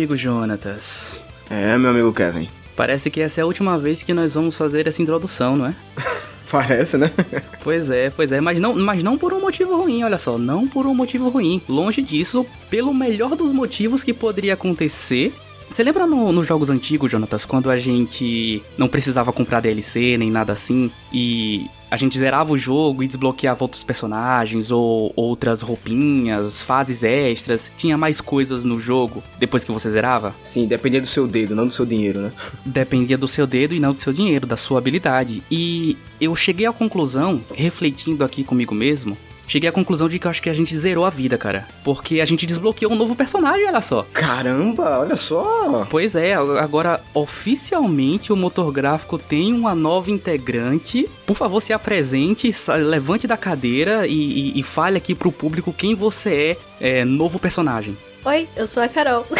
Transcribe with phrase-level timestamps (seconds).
[0.00, 1.14] amigo Jonatas.
[1.50, 2.48] É, meu amigo Kevin.
[2.74, 5.74] Parece que essa é a última vez que nós vamos fazer essa introdução, não é?
[6.50, 7.12] Parece, né?
[7.62, 10.66] pois é, pois é, mas não, mas não por um motivo ruim, olha só, não
[10.66, 11.60] por um motivo ruim.
[11.68, 15.34] Longe disso, pelo melhor dos motivos que poderia acontecer.
[15.70, 20.30] Você lembra nos no jogos antigos, Jonatas, quando a gente não precisava comprar DLC nem
[20.30, 26.62] nada assim e a gente zerava o jogo e desbloqueava outros personagens ou outras roupinhas,
[26.62, 30.34] fases extras, tinha mais coisas no jogo depois que você zerava?
[30.44, 32.32] Sim, dependia do seu dedo, não do seu dinheiro, né?
[32.64, 35.42] Dependia do seu dedo e não do seu dinheiro, da sua habilidade.
[35.50, 39.16] E eu cheguei à conclusão, refletindo aqui comigo mesmo,
[39.50, 41.66] cheguei à conclusão de que eu acho que a gente zerou a vida, cara.
[41.82, 44.06] Porque a gente desbloqueou um novo personagem, olha só.
[44.12, 45.84] Caramba, olha só.
[45.90, 51.10] Pois é, agora oficialmente o motor gráfico tem uma nova integrante.
[51.26, 55.96] Por favor, se apresente, levante da cadeira e, e, e fale aqui pro público quem
[55.96, 57.98] você é, é novo personagem.
[58.24, 59.26] Oi, eu sou a Carol.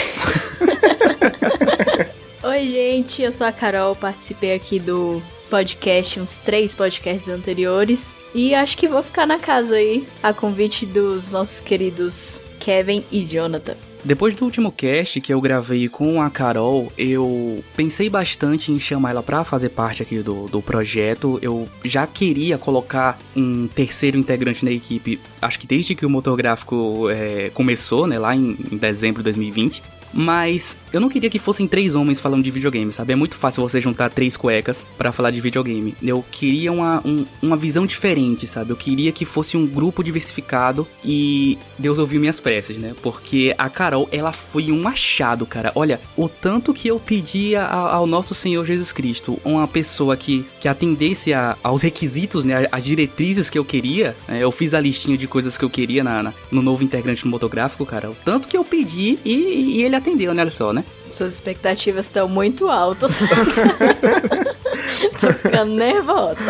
[2.42, 8.16] Oi, gente, eu sou a Carol, participei aqui do podcast, uns três podcasts anteriores.
[8.34, 13.24] E acho que vou ficar na casa aí, a convite dos nossos queridos Kevin e
[13.24, 13.76] Jonathan.
[14.02, 19.10] Depois do último cast que eu gravei com a Carol, eu pensei bastante em chamar
[19.10, 21.38] ela para fazer parte aqui do, do projeto.
[21.42, 27.10] Eu já queria colocar um terceiro integrante na equipe, acho que desde que o motográfico
[27.10, 29.82] é, começou, né, lá em, em dezembro de 2020.
[30.12, 33.12] Mas eu não queria que fossem três homens falando de videogame, sabe?
[33.12, 35.94] É muito fácil você juntar três cuecas para falar de videogame.
[36.02, 38.70] Eu queria uma, um, uma visão diferente, sabe?
[38.70, 42.94] Eu queria que fosse um grupo diversificado e Deus ouviu minhas preces, né?
[43.02, 45.72] Porque a Carol, ela foi um achado, cara.
[45.74, 50.68] Olha, o tanto que eu pedia ao nosso Senhor Jesus Cristo, uma pessoa que, que
[50.68, 52.66] atendesse a, aos requisitos, né?
[52.70, 54.16] As diretrizes que eu queria.
[54.26, 54.40] Né?
[54.42, 57.86] Eu fiz a listinha de coisas que eu queria na, na no novo integrante motográfico,
[57.86, 58.10] cara.
[58.10, 59.32] O tanto que eu pedi e,
[59.76, 60.42] e ele atendeu, né?
[60.42, 60.84] Olha só, né?
[61.08, 63.18] Suas expectativas estão muito altas.
[65.20, 66.46] Tô ficando nervosa.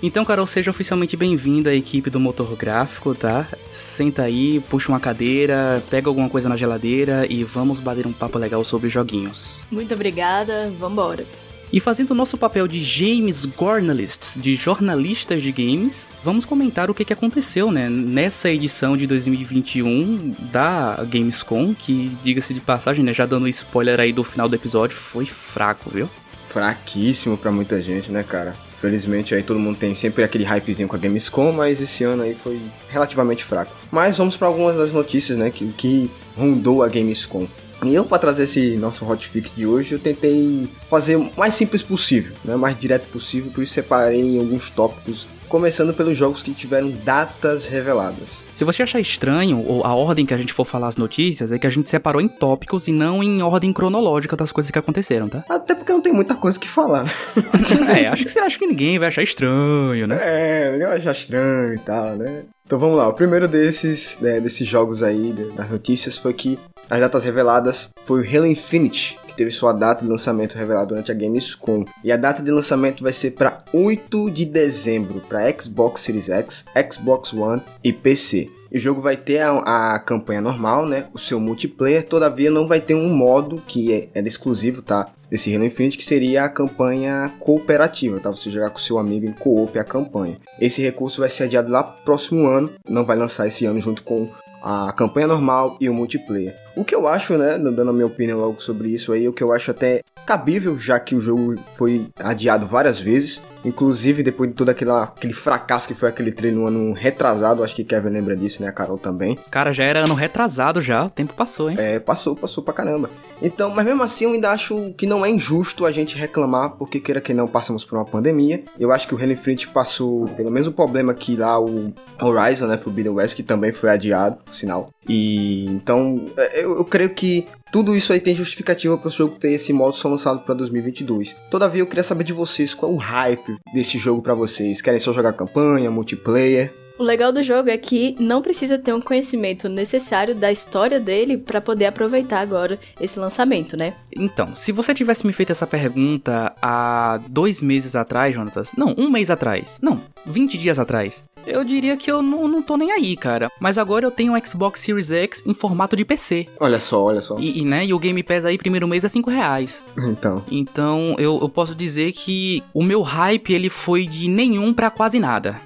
[0.00, 3.48] Então, Carol, seja oficialmente bem-vinda à equipe do Motor Gráfico, tá?
[3.72, 8.38] Senta aí, puxa uma cadeira, pega alguma coisa na geladeira e vamos bater um papo
[8.38, 9.60] legal sobre joguinhos.
[9.70, 11.26] Muito obrigada, vambora.
[11.70, 16.94] E fazendo o nosso papel de James Gornalists, de jornalistas de games, vamos comentar o
[16.94, 23.12] que, que aconteceu né, nessa edição de 2021 da Gamescom, que, diga-se de passagem, né,
[23.12, 26.08] já dando spoiler aí do final do episódio, foi fraco, viu?
[26.48, 28.56] Fraquíssimo para muita gente, né, cara?
[28.80, 32.34] Felizmente aí todo mundo tem sempre aquele hypezinho com a Gamescom, mas esse ano aí
[32.34, 32.58] foi
[32.88, 33.72] relativamente fraco.
[33.90, 37.46] Mas vamos para algumas das notícias, né, que, que rondou a Gamescom.
[37.84, 41.82] E eu, para trazer esse nosso hotfix de hoje, eu tentei fazer o mais simples
[41.82, 46.52] possível, né, mais direto possível, por isso separei em alguns tópicos começando pelos jogos que
[46.52, 48.44] tiveram datas reveladas.
[48.54, 51.58] Se você achar estranho ou a ordem que a gente for falar as notícias, é
[51.58, 55.28] que a gente separou em tópicos e não em ordem cronológica das coisas que aconteceram,
[55.28, 55.44] tá?
[55.48, 57.06] Até porque não tem muita coisa que falar.
[57.96, 60.18] é, acho que você acha que ninguém vai achar estranho, né?
[60.20, 62.42] É, ninguém vai achar estranho e tal, né?
[62.68, 66.58] Então vamos lá, o primeiro desses, né, desses jogos aí, das notícias, foi que
[66.90, 71.14] as datas reveladas foi o Halo Infinite, teve sua data de lançamento revelada durante a
[71.14, 71.86] Gamescom.
[72.04, 76.66] E a data de lançamento vai ser para 8 de dezembro para Xbox Series X,
[76.92, 78.50] Xbox One e PC.
[78.70, 81.06] E o jogo vai ter a, a, campanha normal, né?
[81.14, 85.08] O seu multiplayer, todavia não vai ter um modo que é, é exclusivo, tá?
[85.30, 88.30] Desse Halo Infinite, que seria a campanha cooperativa, tá?
[88.30, 90.36] Você jogar com seu amigo em coop a campanha.
[90.60, 94.02] Esse recurso vai ser adiado lá pro próximo ano, não vai lançar esse ano junto
[94.02, 94.28] com
[94.62, 96.54] a campanha normal e o multiplayer.
[96.76, 99.42] O que eu acho, né, dando a minha opinião logo sobre isso aí, o que
[99.42, 104.56] eu acho até cabível, já que o jogo foi adiado várias vezes, inclusive depois de
[104.56, 108.36] todo aquele, aquele fracasso que foi aquele treino no ano retrasado, acho que Kevin lembra
[108.36, 109.38] disso, né, a Carol também.
[109.50, 111.76] Cara, já era ano retrasado já, o tempo passou, hein?
[111.78, 113.10] É, passou, passou pra caramba.
[113.40, 116.98] Então, mas mesmo assim eu ainda acho que não é injusto a gente reclamar, porque
[116.98, 118.62] queira que não, passamos por uma pandemia.
[118.78, 123.12] Eu acho que o Infinite passou pelo mesmo problema que lá o Horizon, né, Forbidden
[123.12, 124.88] West, que também foi adiado, por sinal.
[125.08, 129.36] E então, é, eu, eu creio que tudo isso aí tem justificativa para o jogo
[129.36, 131.36] ter esse modo só lançado para 2022.
[131.50, 134.80] Todavia, eu queria saber de vocês qual é o hype desse jogo para vocês.
[134.80, 136.72] Querem só jogar campanha, multiplayer?
[136.98, 141.36] O legal do jogo é que não precisa ter um conhecimento necessário da história dele
[141.36, 143.94] para poder aproveitar agora esse lançamento, né?
[144.16, 149.08] Então, se você tivesse me feito essa pergunta há dois meses atrás, Jonatas, não, um
[149.08, 153.16] mês atrás, não, 20 dias atrás, eu diria que eu não, não tô nem aí,
[153.16, 153.50] cara.
[153.60, 156.46] Mas agora eu tenho um Xbox Series X em formato de PC.
[156.60, 157.38] Olha só, olha só.
[157.38, 159.82] E, e né, e o Game Pass aí, primeiro mês é 5 reais.
[159.96, 160.44] Então.
[160.50, 165.18] Então, eu, eu posso dizer que o meu hype, ele foi de nenhum para quase
[165.18, 165.60] nada.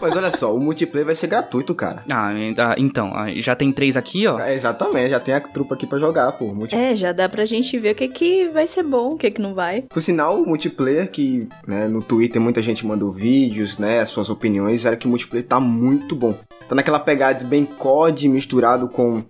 [0.00, 2.02] Mas olha só, o multiplayer vai ser gratuito, cara.
[2.10, 2.32] Ah,
[2.76, 4.38] então, ah, já tem três aqui, ó.
[4.40, 6.46] É, exatamente, já tem a trupa aqui pra jogar, pô.
[6.46, 6.92] Multiplayer.
[6.92, 9.40] É, já dá pra gente ver o que que vai ser bom, o que que
[9.40, 9.82] não vai.
[9.82, 14.84] Por sinal, o multiplayer que, né, no Twitter muita gente mandou vídeos, né, suas opiniões,
[14.84, 16.34] era que o multiplayer tá muito bom.
[16.68, 19.22] Tá naquela pegada bem COD misturado com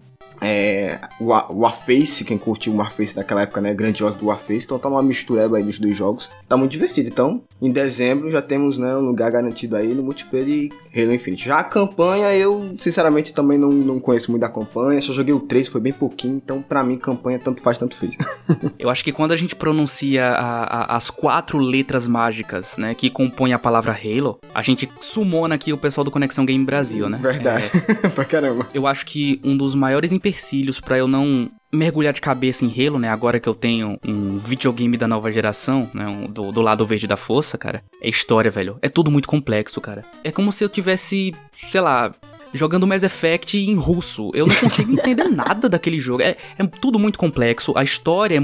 [0.42, 1.26] é, o
[1.60, 5.48] Warface, quem curtiu o Warface daquela época, né, grandiosa do Warface, então tá uma mistura
[5.54, 7.08] aí dos dois jogos, tá muito divertido.
[7.08, 11.44] Então, em dezembro já temos, né, um lugar garantido aí no multiplayer de Halo Infinite.
[11.44, 15.40] Já a campanha, eu, sinceramente, também não, não conheço muito da campanha, só joguei o
[15.40, 18.16] 3, foi bem pouquinho, então pra mim, campanha tanto faz, tanto fez.
[18.78, 23.08] eu acho que quando a gente pronuncia a, a, as quatro letras mágicas, né, que
[23.08, 27.18] compõem a palavra Halo, a gente sumona aqui o pessoal do Conexão Game Brasil, né?
[27.22, 27.70] Verdade,
[28.02, 28.66] é, pra caramba.
[28.74, 32.98] Eu acho que um dos maiores empecilhos para eu não mergulhar de cabeça em Halo,
[32.98, 33.08] né?
[33.08, 36.06] Agora que eu tenho um videogame da nova geração, né?
[36.06, 37.82] Um, do, do lado verde da força, cara.
[38.00, 38.78] É história, velho.
[38.82, 40.04] É tudo muito complexo, cara.
[40.22, 42.12] É como se eu tivesse, sei lá,
[42.52, 44.30] jogando Mass Effect em russo.
[44.34, 46.22] Eu não consigo entender nada daquele jogo.
[46.22, 47.72] É, é, tudo muito complexo.
[47.76, 48.40] A história é,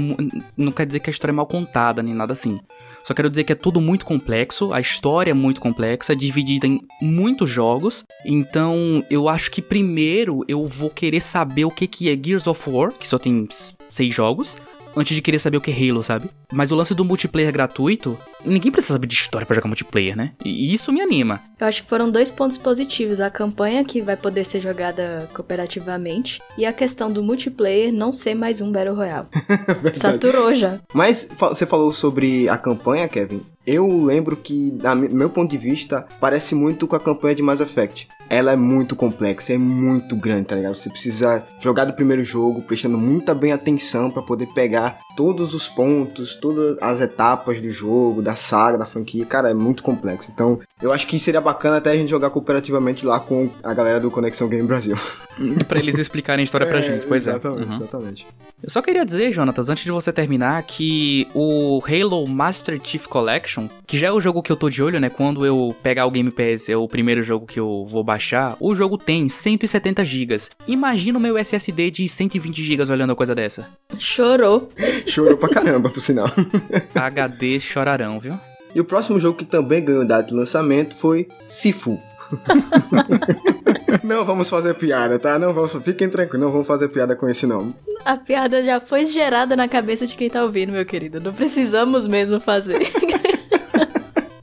[0.57, 2.59] não quer dizer que a história é mal contada, nem nada assim.
[3.03, 6.81] Só quero dizer que é tudo muito complexo, a história é muito complexa, dividida em
[7.01, 8.03] muitos jogos.
[8.25, 12.69] Então, eu acho que primeiro eu vou querer saber o que, que é Gears of
[12.69, 13.47] War, que só tem
[13.89, 14.55] seis jogos
[14.95, 16.29] antes de querer saber o que é Halo, sabe?
[16.51, 20.31] Mas o lance do multiplayer gratuito, ninguém precisa saber de história para jogar multiplayer, né?
[20.43, 21.41] E isso me anima.
[21.59, 26.41] Eu acho que foram dois pontos positivos: a campanha que vai poder ser jogada cooperativamente
[26.57, 29.27] e a questão do multiplayer não ser mais um Battle Royale.
[29.93, 30.79] Saturou já.
[30.93, 33.41] Mas você falou sobre a campanha, Kevin.
[33.67, 37.59] Eu lembro que, do meu ponto de vista, parece muito com a campanha de Mass
[37.59, 38.07] Effect.
[38.29, 40.75] Ela é muito complexa, é muito grande, tá ligado?
[40.75, 45.67] Você precisa jogar do primeiro jogo, prestando muita bem atenção para poder pegar todos os
[45.67, 49.25] pontos, todas as etapas do jogo, da saga, da franquia.
[49.25, 50.31] Cara, é muito complexo.
[50.33, 53.99] Então, eu acho que seria bacana até a gente jogar cooperativamente lá com a galera
[53.99, 54.95] do Conexão Game Brasil.
[55.67, 57.65] para eles explicarem a história pra é, gente, pois exatamente, é.
[57.65, 57.75] Uhum.
[57.75, 58.27] Exatamente.
[58.61, 63.69] Eu só queria dizer, Jonatas, antes de você terminar, que o Halo Master Chief Collection,
[63.87, 65.09] que já é o jogo que eu tô de olho, né?
[65.09, 68.18] Quando eu pegar o Game Pass, é o primeiro jogo que eu vou baixar,
[68.59, 70.37] o jogo tem 170 GB.
[70.67, 73.67] Imagina o meu SSD de 120 GB olhando a coisa dessa.
[73.97, 74.69] Chorou.
[75.07, 76.31] Chorou pra caramba, por sinal.
[76.93, 78.39] HD chorarão, viu?
[78.73, 81.99] E o próximo jogo que também ganhou data de lançamento foi Sifu.
[84.03, 85.39] não vamos fazer piada, tá?
[85.39, 87.73] Não vamos, fiquem tranquilos, não vamos fazer piada com esse nome.
[88.05, 91.19] A piada já foi gerada na cabeça de quem tá ouvindo, meu querido.
[91.19, 92.79] Não precisamos mesmo fazer.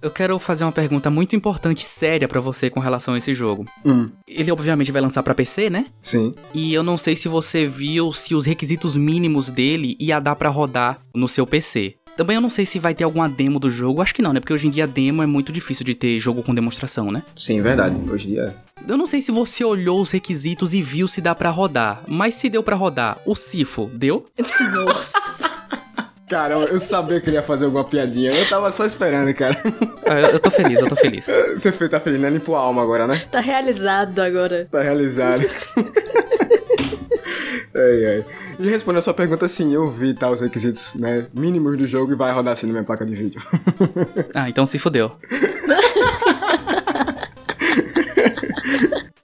[0.07, 3.67] eu quero fazer uma pergunta muito importante, séria para você com relação a esse jogo.
[3.85, 4.09] Hum.
[4.27, 5.87] Ele obviamente vai lançar para PC, né?
[6.01, 6.35] Sim.
[6.55, 10.49] E eu não sei se você viu se os requisitos mínimos dele ia dar para
[10.49, 11.97] rodar no seu PC.
[12.17, 14.01] Também eu não sei se vai ter alguma demo do jogo.
[14.01, 14.41] Acho que não, né?
[14.41, 17.23] Porque hoje em dia demo é muito difícil de ter jogo com demonstração, né?
[17.37, 17.97] Sim, verdade.
[18.11, 18.91] Hoje em dia é.
[18.91, 22.37] Eu não sei se você olhou os requisitos e viu se dá para rodar, mas
[22.37, 24.25] se deu para rodar, o Sifo deu?
[24.73, 25.46] Nossa.
[26.29, 28.33] Cara, eu sabia que ele ia fazer alguma piadinha.
[28.33, 29.57] Eu tava só esperando, cara.
[30.05, 31.27] Ah, eu, eu tô feliz, eu tô feliz.
[31.57, 32.29] Você tá feliz, né?
[32.31, 33.23] Limpou a alma agora, né?
[33.31, 34.67] Tá realizado agora.
[34.71, 35.43] Tá realizado.
[37.75, 38.25] ai, ai.
[38.59, 42.13] E respondendo a sua pergunta, sim, eu vi tá, os requisitos né, mínimos do jogo
[42.13, 43.41] e vai rodar assim na minha placa de vídeo.
[44.35, 45.13] ah, então se fodeu.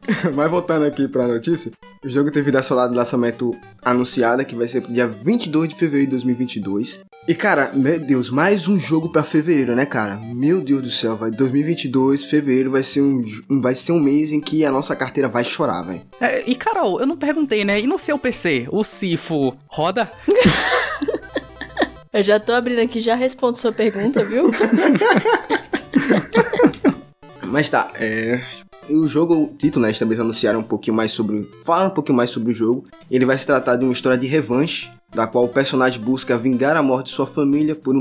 [0.35, 1.71] Mas voltando aqui pra notícia,
[2.04, 6.06] o jogo teve da sua de lançamento anunciada, que vai ser dia 22 de fevereiro
[6.06, 7.04] de 2022.
[7.28, 10.16] E cara, meu Deus, mais um jogo para fevereiro, né, cara?
[10.16, 13.23] Meu Deus do céu, vai 2022, fevereiro vai ser um,
[13.61, 16.02] vai ser um mês em que a nossa carteira vai chorar, velho.
[16.21, 17.80] É, e Carol, eu não perguntei, né?
[17.80, 20.11] E no seu PC, o Sifo roda?
[22.12, 24.50] eu já tô abrindo aqui, já respondo sua pergunta, viu?
[27.40, 28.40] Mas tá, é,
[28.94, 31.49] o jogo, o título, né, eles também anunciaram um pouquinho mais sobre.
[31.64, 32.84] Fala um pouquinho mais sobre o jogo.
[33.11, 36.76] Ele vai se tratar de uma história de revanche, da qual o personagem busca vingar
[36.76, 38.00] a morte de sua família por um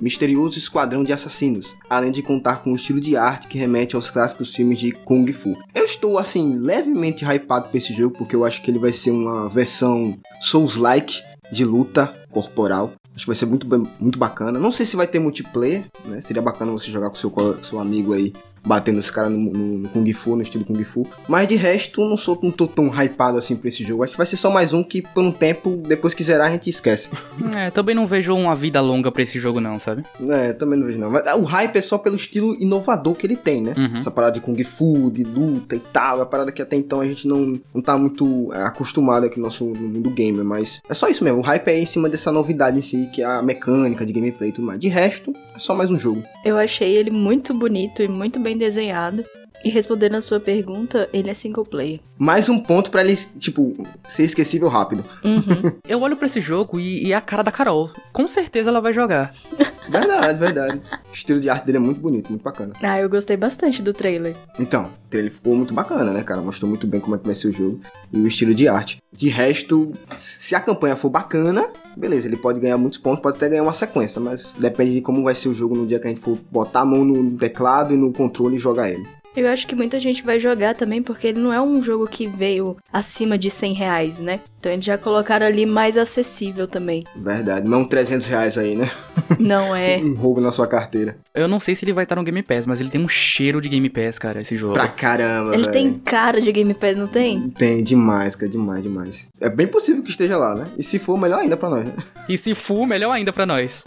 [0.00, 4.08] misterioso esquadrão de assassinos, além de contar com um estilo de arte que remete aos
[4.08, 5.58] clássicos filmes de Kung Fu.
[5.74, 9.10] Eu estou, assim, levemente hypado pra esse jogo, porque eu acho que ele vai ser
[9.10, 12.92] uma versão Souls-like de luta corporal.
[13.14, 13.66] Acho que vai ser muito,
[14.00, 14.58] muito bacana.
[14.58, 16.20] Não sei se vai ter multiplayer, né?
[16.20, 18.32] Seria bacana você jogar com seu, seu amigo aí
[18.64, 21.06] batendo esse cara no, no, no, Kung Fu, no estilo Kung Fu.
[21.28, 24.02] Mas de resto, não sou não tô tão hypado assim pra esse jogo.
[24.02, 26.50] Acho que vai ser só mais um que por um tempo, depois que zerar, a
[26.50, 27.10] gente esquece.
[27.54, 30.02] É, também não vejo uma vida longa pra esse jogo não, sabe?
[30.28, 31.10] É, também não vejo não.
[31.10, 33.74] Mas ah, o hype é só pelo estilo inovador que ele tem, né?
[33.76, 33.98] Uhum.
[33.98, 36.18] Essa parada de Kung Fu, de luta e tal.
[36.18, 39.38] É a parada que até então a gente não, não tá muito é, acostumado aqui
[39.38, 40.44] no nosso mundo gamer.
[40.44, 41.40] Mas é só isso mesmo.
[41.40, 44.50] O hype é em cima dessa novidade em si, que é a mecânica de gameplay
[44.50, 44.80] e tudo mais.
[44.80, 46.22] De resto, é só mais um jogo.
[46.44, 49.24] Eu achei ele muito bonito e muito bem desenhado.
[49.64, 51.98] E respondendo a sua pergunta, ele é single player.
[52.18, 53.74] Mais um ponto pra ele, tipo,
[54.06, 55.02] ser esquecível rápido.
[55.24, 55.72] Uhum.
[55.88, 57.90] Eu olho pra esse jogo e, e é a cara da Carol.
[58.12, 59.34] Com certeza ela vai jogar.
[59.98, 60.82] Verdade, verdade.
[61.10, 62.72] O estilo de arte dele é muito bonito, muito bacana.
[62.82, 64.34] ah, eu gostei bastante do trailer.
[64.58, 66.40] Então, o trailer ficou muito bacana, né, cara?
[66.40, 67.80] Mostrou muito bem como é que vai ser o jogo
[68.12, 68.98] e o estilo de arte.
[69.12, 73.48] De resto, se a campanha for bacana, beleza, ele pode ganhar muitos pontos, pode até
[73.48, 76.10] ganhar uma sequência, mas depende de como vai ser o jogo no dia que a
[76.10, 79.06] gente for botar a mão no teclado e no controle e jogar ele.
[79.36, 82.26] Eu acho que muita gente vai jogar também, porque ele não é um jogo que
[82.26, 84.40] veio acima de 100 reais, né?
[84.60, 87.04] Então eles já colocaram ali mais acessível também.
[87.16, 88.90] Verdade, não 300 reais aí, né?
[89.38, 89.96] Não é.
[89.98, 91.16] Um roubo na sua carteira.
[91.34, 93.60] Eu não sei se ele vai estar no Game Pass, mas ele tem um cheiro
[93.60, 94.74] de Game Pass, cara, esse jogo.
[94.74, 95.72] Pra caramba, Ele velho.
[95.72, 97.48] tem cara de Game Pass, não tem?
[97.50, 99.28] Tem, demais, cara, demais, demais.
[99.40, 100.66] É bem possível que esteja lá, né?
[100.78, 101.92] E se for, melhor ainda pra nós, né?
[102.28, 103.84] E se for, melhor ainda pra nós.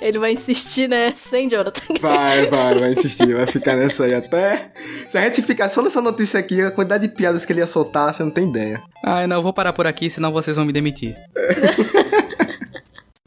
[0.00, 1.94] Ele vai insistir nessa, hein, Jonathan?
[2.00, 4.72] Vai, vai, vai insistir, vai ficar nessa aí até.
[5.08, 7.66] Se a gente ficar só nessa notícia aqui, a quantidade de piadas que ele ia
[7.66, 8.82] soltar, você não tem ideia.
[9.04, 11.16] Ai, não, eu vou parar por aqui, senão vocês vão me demitir.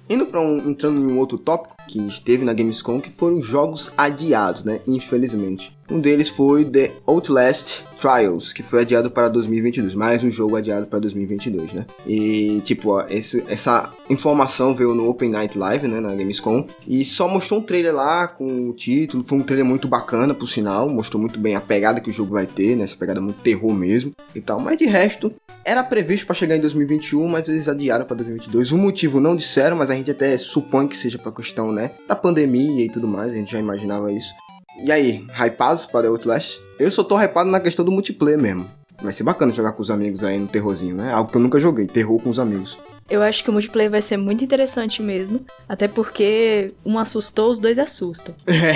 [0.09, 3.91] Indo para um, entrando em um outro tópico que esteve na Gamescom, que foram jogos
[3.97, 4.79] adiados, né?
[4.88, 5.76] Infelizmente.
[5.89, 9.96] Um deles foi The Outlast Trials, que foi adiado para 2022.
[9.96, 11.86] Mais um jogo adiado para 2022, né?
[12.06, 16.01] E, tipo, ó, esse, essa informação veio no Open Night Live, né?
[16.01, 16.67] Na Gamescom.
[16.86, 19.24] E só mostrou um trailer lá com o título.
[19.25, 20.89] Foi um trailer muito bacana, por sinal.
[20.89, 22.84] Mostrou muito bem a pegada que o jogo vai ter, né?
[22.84, 24.60] Essa pegada muito terror mesmo e tal.
[24.60, 28.74] Mas de resto, era previsto para chegar em 2021, mas eles adiaram para 2022.
[28.74, 32.15] O motivo não disseram, mas a gente até supõe que seja para questão, né, da
[32.15, 34.34] pandemia e tudo mais, a gente já imaginava isso.
[34.84, 36.60] E aí, hypados para Outlast?
[36.79, 38.67] Eu só tô hypado na questão do multiplayer mesmo.
[39.01, 41.12] Vai ser bacana jogar com os amigos aí no terrorzinho, né?
[41.12, 42.77] Algo que eu nunca joguei, terror com os amigos.
[43.10, 45.46] Eu acho que o multiplayer vai ser muito interessante mesmo.
[45.67, 48.36] Até porque um assustou, os dois assustam.
[48.48, 48.74] É,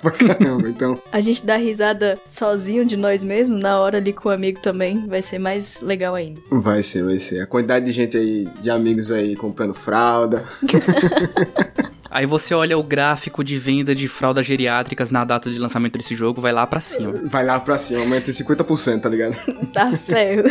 [0.00, 0.98] pra caramba, então.
[1.10, 5.06] A gente dá risada sozinho de nós mesmos, na hora ali com o amigo também,
[5.06, 6.40] vai ser mais legal ainda.
[6.50, 7.40] Vai ser, vai ser.
[7.40, 10.44] A quantidade de gente aí, de amigos aí comprando fralda.
[12.14, 16.14] Aí você olha o gráfico de venda de fraldas geriátricas na data de lançamento desse
[16.14, 17.12] jogo, vai lá pra cima.
[17.24, 19.34] Vai lá pra cima, aumenta em 50%, tá ligado?
[19.72, 20.44] Tá ferro.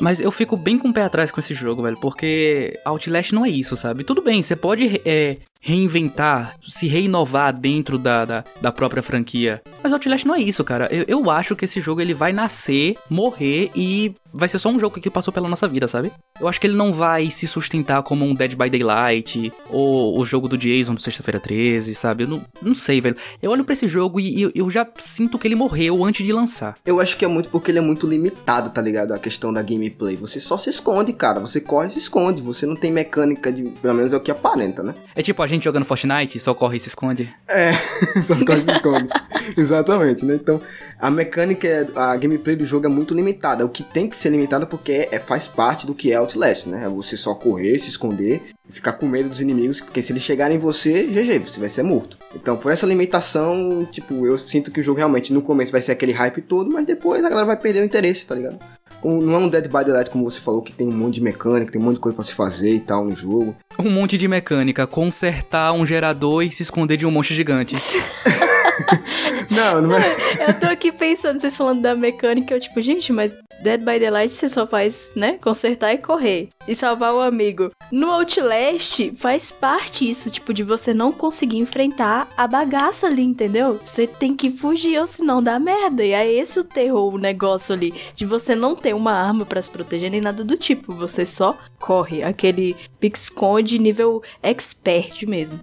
[0.00, 3.44] Mas eu fico bem com o pé atrás com esse jogo, velho, porque Outlast não
[3.44, 4.04] é isso, sabe?
[4.04, 9.62] Tudo bem, você pode é, reinventar, se reinovar dentro da, da, da, própria franquia.
[9.82, 10.88] Mas Outlast não é isso, cara.
[10.90, 14.78] Eu, eu acho que esse jogo ele vai nascer, morrer e vai ser só um
[14.78, 16.12] jogo que passou pela nossa vida, sabe?
[16.40, 20.24] Eu acho que ele não vai se sustentar como um Dead by Daylight ou o
[20.24, 22.24] jogo do Jason do Sexta-feira 13, sabe?
[22.24, 23.16] Eu não, não sei, velho.
[23.40, 26.32] Eu olho pra esse jogo e eu, eu já sinto que ele morreu antes de
[26.32, 26.76] lançar.
[26.84, 29.14] Eu acho que é muito porque ele é muito limitado, tá ligado?
[29.14, 30.16] A questão da gameplay.
[30.16, 31.38] Você só se esconde, cara.
[31.38, 32.42] Você corre e se esconde.
[32.42, 33.62] Você não tem mecânica de.
[33.62, 34.94] Pelo menos é o que aparenta, né?
[35.14, 37.32] É tipo a gente jogando Fortnite, só corre e se esconde.
[37.46, 37.72] É,
[38.26, 39.08] só corre e se esconde.
[39.56, 40.34] Exatamente, né?
[40.34, 40.60] Então,
[40.98, 43.64] a mecânica, a gameplay do jogo é muito limitada.
[43.64, 46.84] O que tem que ser limitado porque é, faz parte do que é Outlast, né?
[46.84, 50.22] É você só correr, se esconder e ficar com medo dos inimigos, porque se eles
[50.22, 52.16] chegarem em você, GG, você vai ser morto.
[52.34, 55.92] Então, por essa limitação, tipo, eu sinto que o jogo realmente no começo vai ser
[55.92, 58.58] aquele hype todo, mas depois a galera vai perder o interesse, tá ligado?
[59.04, 61.70] Não é um Dead by Daylight, como você falou, que tem um monte de mecânica,
[61.70, 63.54] tem um monte de coisa pra se fazer e tal no jogo.
[63.78, 67.76] Um monte de mecânica, consertar um gerador e se esconder de um monstro gigante.
[69.50, 70.16] não, não é.
[70.48, 74.34] Eu tô aqui pensando, vocês falando da mecânica, eu tipo, gente, mas Dead by Daylight
[74.34, 76.48] você só faz, né, consertar e correr.
[76.66, 77.70] E salvar o amigo.
[77.90, 83.80] No Outlast, faz parte isso, tipo, de você não conseguir enfrentar a bagaça ali, entendeu?
[83.84, 86.04] Você tem que fugir, ou senão dá merda.
[86.04, 87.94] E é esse o terror, o negócio ali.
[88.14, 90.92] De você não ter uma arma para se proteger nem nada do tipo.
[90.94, 92.22] Você só corre.
[92.22, 95.60] Aquele pique-esconde nível expert mesmo.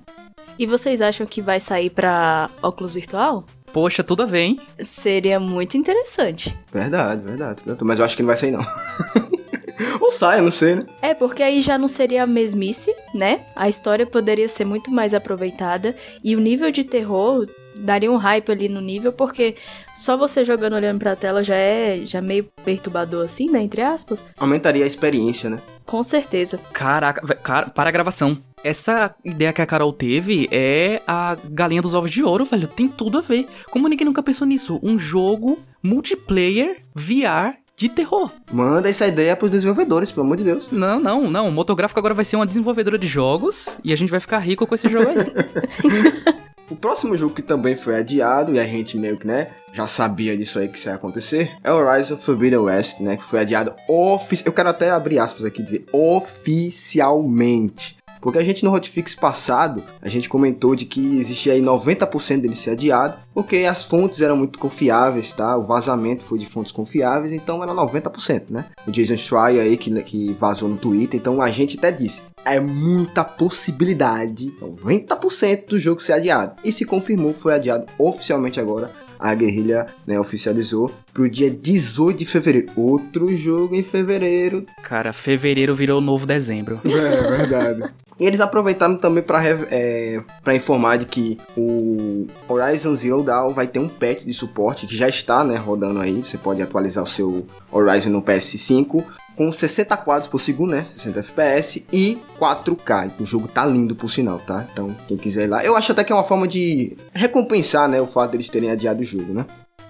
[0.57, 3.43] E vocês acham que vai sair pra óculos virtual?
[3.73, 4.59] Poxa, tudo a ver, hein?
[4.79, 6.55] Seria muito interessante.
[6.73, 7.61] Verdade, verdade.
[7.81, 8.65] Mas eu acho que não vai sair, não.
[9.99, 10.85] Ou sai, eu não sei, né?
[11.01, 13.41] É, porque aí já não seria a mesmice, né?
[13.55, 17.47] A história poderia ser muito mais aproveitada e o nível de terror
[17.79, 19.55] daria um hype ali no nível, porque
[19.95, 23.61] só você jogando olhando pra tela já é já meio perturbador assim, né?
[23.61, 24.25] Entre aspas.
[24.37, 25.59] Aumentaria a experiência, né?
[25.85, 26.59] Com certeza.
[26.71, 28.37] Caraca, cara, para a gravação.
[28.63, 32.67] Essa ideia que a Carol teve é a galinha dos ovos de ouro, velho.
[32.67, 33.47] Tem tudo a ver.
[33.71, 34.79] Como ninguém nunca pensou nisso?
[34.83, 38.29] Um jogo multiplayer VR de terror.
[38.51, 40.67] Manda essa ideia pros desenvolvedores, pelo amor de Deus.
[40.71, 41.47] Não, não, não.
[41.47, 44.67] O Motográfico agora vai ser uma desenvolvedora de jogos e a gente vai ficar rico
[44.67, 46.35] com esse jogo aí.
[46.69, 50.37] o próximo jogo que também foi adiado, e a gente meio que, né, já sabia
[50.37, 53.73] disso aí que isso ia acontecer, é o Horizon Forbidden West, né, que foi adiado
[53.87, 54.45] oficialmente.
[54.45, 59.83] Eu quero até abrir aspas aqui e dizer oficialmente Porque a gente no Hotfix passado,
[60.01, 64.37] a gente comentou de que existia aí 90% dele ser adiado, porque as fontes eram
[64.37, 65.57] muito confiáveis, tá?
[65.57, 68.65] O vazamento foi de fontes confiáveis, então era 90%, né?
[68.87, 72.59] O Jason Schreier aí que, que vazou no Twitter, então a gente até disse, é
[72.59, 76.55] muita possibilidade, 90% do jogo ser adiado.
[76.63, 82.25] E se confirmou, foi adiado oficialmente agora a guerrilha né, oficializou pro dia 18 de
[82.25, 82.67] fevereiro.
[82.75, 84.65] Outro jogo em fevereiro.
[84.81, 86.81] Cara, fevereiro virou o novo dezembro.
[86.91, 87.93] É, verdade.
[88.19, 93.65] E eles aproveitaram também para é, pra informar de que o Horizon Zero Dawn vai
[93.65, 96.19] ter um patch de suporte que já está né, rodando aí.
[96.23, 99.03] Você pode atualizar o seu Horizon no PS5
[99.35, 100.85] com 60 quadros por segundo, né?
[100.93, 103.11] 60 FPS e 4K.
[103.19, 104.67] O jogo tá lindo por sinal, tá?
[104.71, 105.63] Então, quem quiser ir lá.
[105.63, 108.01] Eu acho até que é uma forma de recompensar, né?
[108.01, 109.45] O fato deles terem adiado o jogo, né?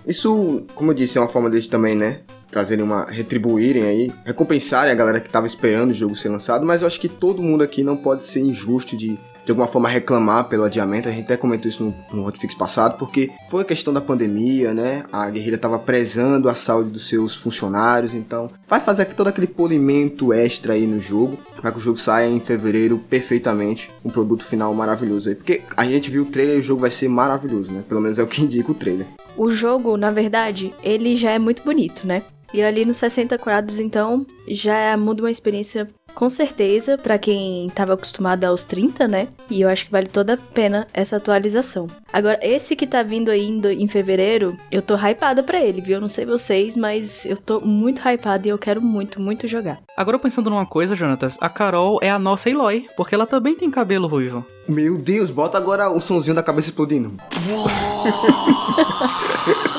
[0.06, 2.22] Isso, como eu disse, é uma forma deles também, né?
[2.52, 3.06] Trazerem uma.
[3.06, 7.00] retribuírem aí, recompensarem a galera que tava esperando o jogo ser lançado, mas eu acho
[7.00, 11.10] que todo mundo aqui não pode ser injusto de de alguma forma reclamar pelo adiamento.
[11.10, 14.74] A gente até comentou isso no, no Hotfix passado, porque foi a questão da pandemia,
[14.74, 15.04] né?
[15.12, 20.32] A guerrilha estava prezando a saúde dos seus funcionários, então vai fazer todo aquele polimento
[20.34, 24.74] extra aí no jogo, para que o jogo saia em fevereiro perfeitamente, um produto final
[24.74, 25.36] maravilhoso aí.
[25.36, 27.84] Porque a gente viu o trailer e o jogo vai ser maravilhoso, né?
[27.88, 29.08] Pelo menos é o que indica o trailer.
[29.38, 32.22] O jogo, na verdade, ele já é muito bonito, né?
[32.54, 37.94] E ali nos 60 quadros, então, já muda uma experiência com certeza, para quem estava
[37.94, 39.28] acostumado aos 30, né?
[39.50, 41.88] E eu acho que vale toda a pena essa atualização.
[42.12, 45.96] Agora, esse que tá vindo aí em fevereiro, eu tô hypada pra ele, viu?
[45.96, 49.80] Eu não sei vocês, mas eu tô muito hypada e eu quero muito, muito jogar.
[49.96, 53.72] Agora, pensando numa coisa, Jonatas, a Carol é a nossa Eloy, porque ela também tem
[53.72, 54.46] cabelo ruivo.
[54.68, 57.16] Meu Deus, bota agora o sonzinho da cabeça explodindo.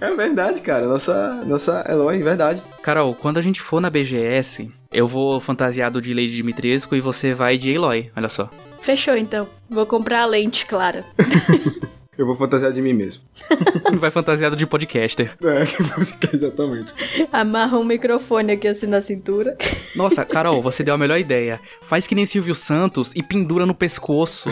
[0.00, 0.86] é verdade, cara.
[0.86, 2.62] Nossa, nossa Eloy, verdade.
[2.82, 7.34] Carol, quando a gente for na BGS, eu vou fantasiado de Lady Dimitrescu e você
[7.34, 8.48] vai de Aloy, olha só.
[8.80, 9.48] Fechou então.
[9.68, 11.04] Vou comprar a lente clara.
[12.16, 13.22] Eu vou fantasiar de mim mesmo.
[13.98, 15.32] Vai fantasiado de podcaster.
[15.42, 15.64] É,
[16.34, 16.94] exatamente.
[17.32, 19.56] Amarra um microfone aqui assim na cintura.
[19.96, 21.60] Nossa, Carol, você deu a melhor ideia.
[21.82, 24.48] Faz que nem Silvio Santos e pendura no pescoço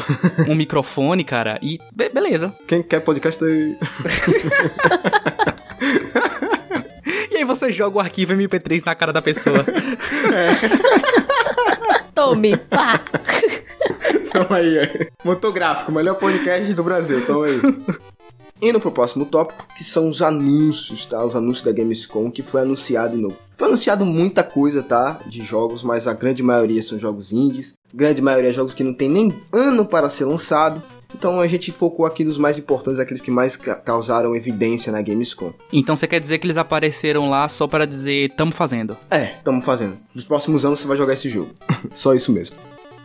[0.49, 2.53] um microfone, cara, e be beleza.
[2.67, 3.77] Quem quer podcast aí?
[7.43, 9.65] aí você joga o arquivo MP3 na cara da pessoa.
[10.33, 10.53] É.
[12.15, 13.01] Tome, pá!
[14.33, 17.61] Toma aí, Motográfico, melhor podcast do Brasil, toma aí.
[18.61, 21.25] Indo pro próximo tópico, que são os anúncios, tá?
[21.25, 23.37] Os anúncios da Gamescom que foi anunciado de novo.
[23.57, 25.19] Foi anunciado muita coisa, tá?
[25.27, 27.75] De jogos, mas a grande maioria são jogos indies.
[27.93, 30.81] Grande maioria é jogos que não tem nem ano para ser lançado.
[31.13, 35.03] Então a gente focou aqui nos mais importantes, aqueles que mais ca causaram evidência na
[35.03, 35.53] Gamescom.
[35.73, 38.97] Então você quer dizer que eles apareceram lá só para dizer tamo fazendo?
[39.11, 39.99] É, tamo fazendo.
[40.15, 41.51] Nos próximos anos você vai jogar esse jogo.
[41.93, 42.57] só isso mesmo.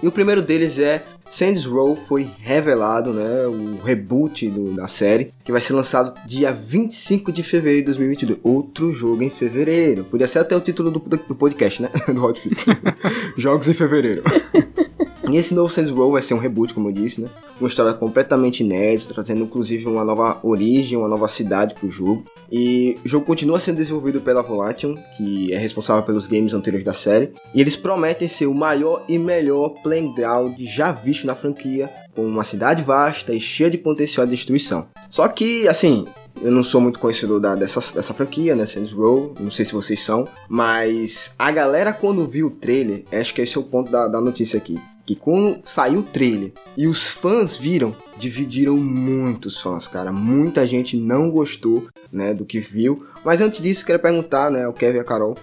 [0.01, 5.33] E o primeiro deles é Saints Row foi revelado, né, o reboot do, da série,
[5.43, 8.39] que vai ser lançado dia 25 de fevereiro de 2022.
[8.43, 10.03] Outro jogo em fevereiro.
[10.05, 12.65] Podia ser até o título do, do podcast, né, do Hotfix.
[13.37, 14.23] Jogos em fevereiro.
[15.29, 17.27] E esse novo Saints Row vai ser um reboot, como eu disse, né?
[17.59, 22.23] Uma história completamente inédita, trazendo inclusive uma nova origem, uma nova cidade para o jogo.
[22.49, 26.93] E o jogo continua sendo desenvolvido pela Volation, que é responsável pelos games anteriores da
[26.93, 27.33] série.
[27.53, 32.45] E eles prometem ser o maior e melhor playground já visto na franquia, com uma
[32.45, 34.87] cidade vasta e cheia de potencial de destruição.
[35.09, 36.05] Só que, assim,
[36.41, 38.65] eu não sou muito conhecedor da, dessa, dessa franquia, né?
[38.65, 43.33] Saints Row, não sei se vocês são, mas a galera quando viu o trailer, acho
[43.33, 46.85] que esse é o ponto da, da notícia aqui que quando saiu o trailer e
[46.85, 50.11] os fãs viram, dividiram muitos fãs, cara.
[50.11, 53.07] Muita gente não gostou, né, do que viu.
[53.23, 55.37] Mas antes disso, quero perguntar, né, ao Kevin e a Carol,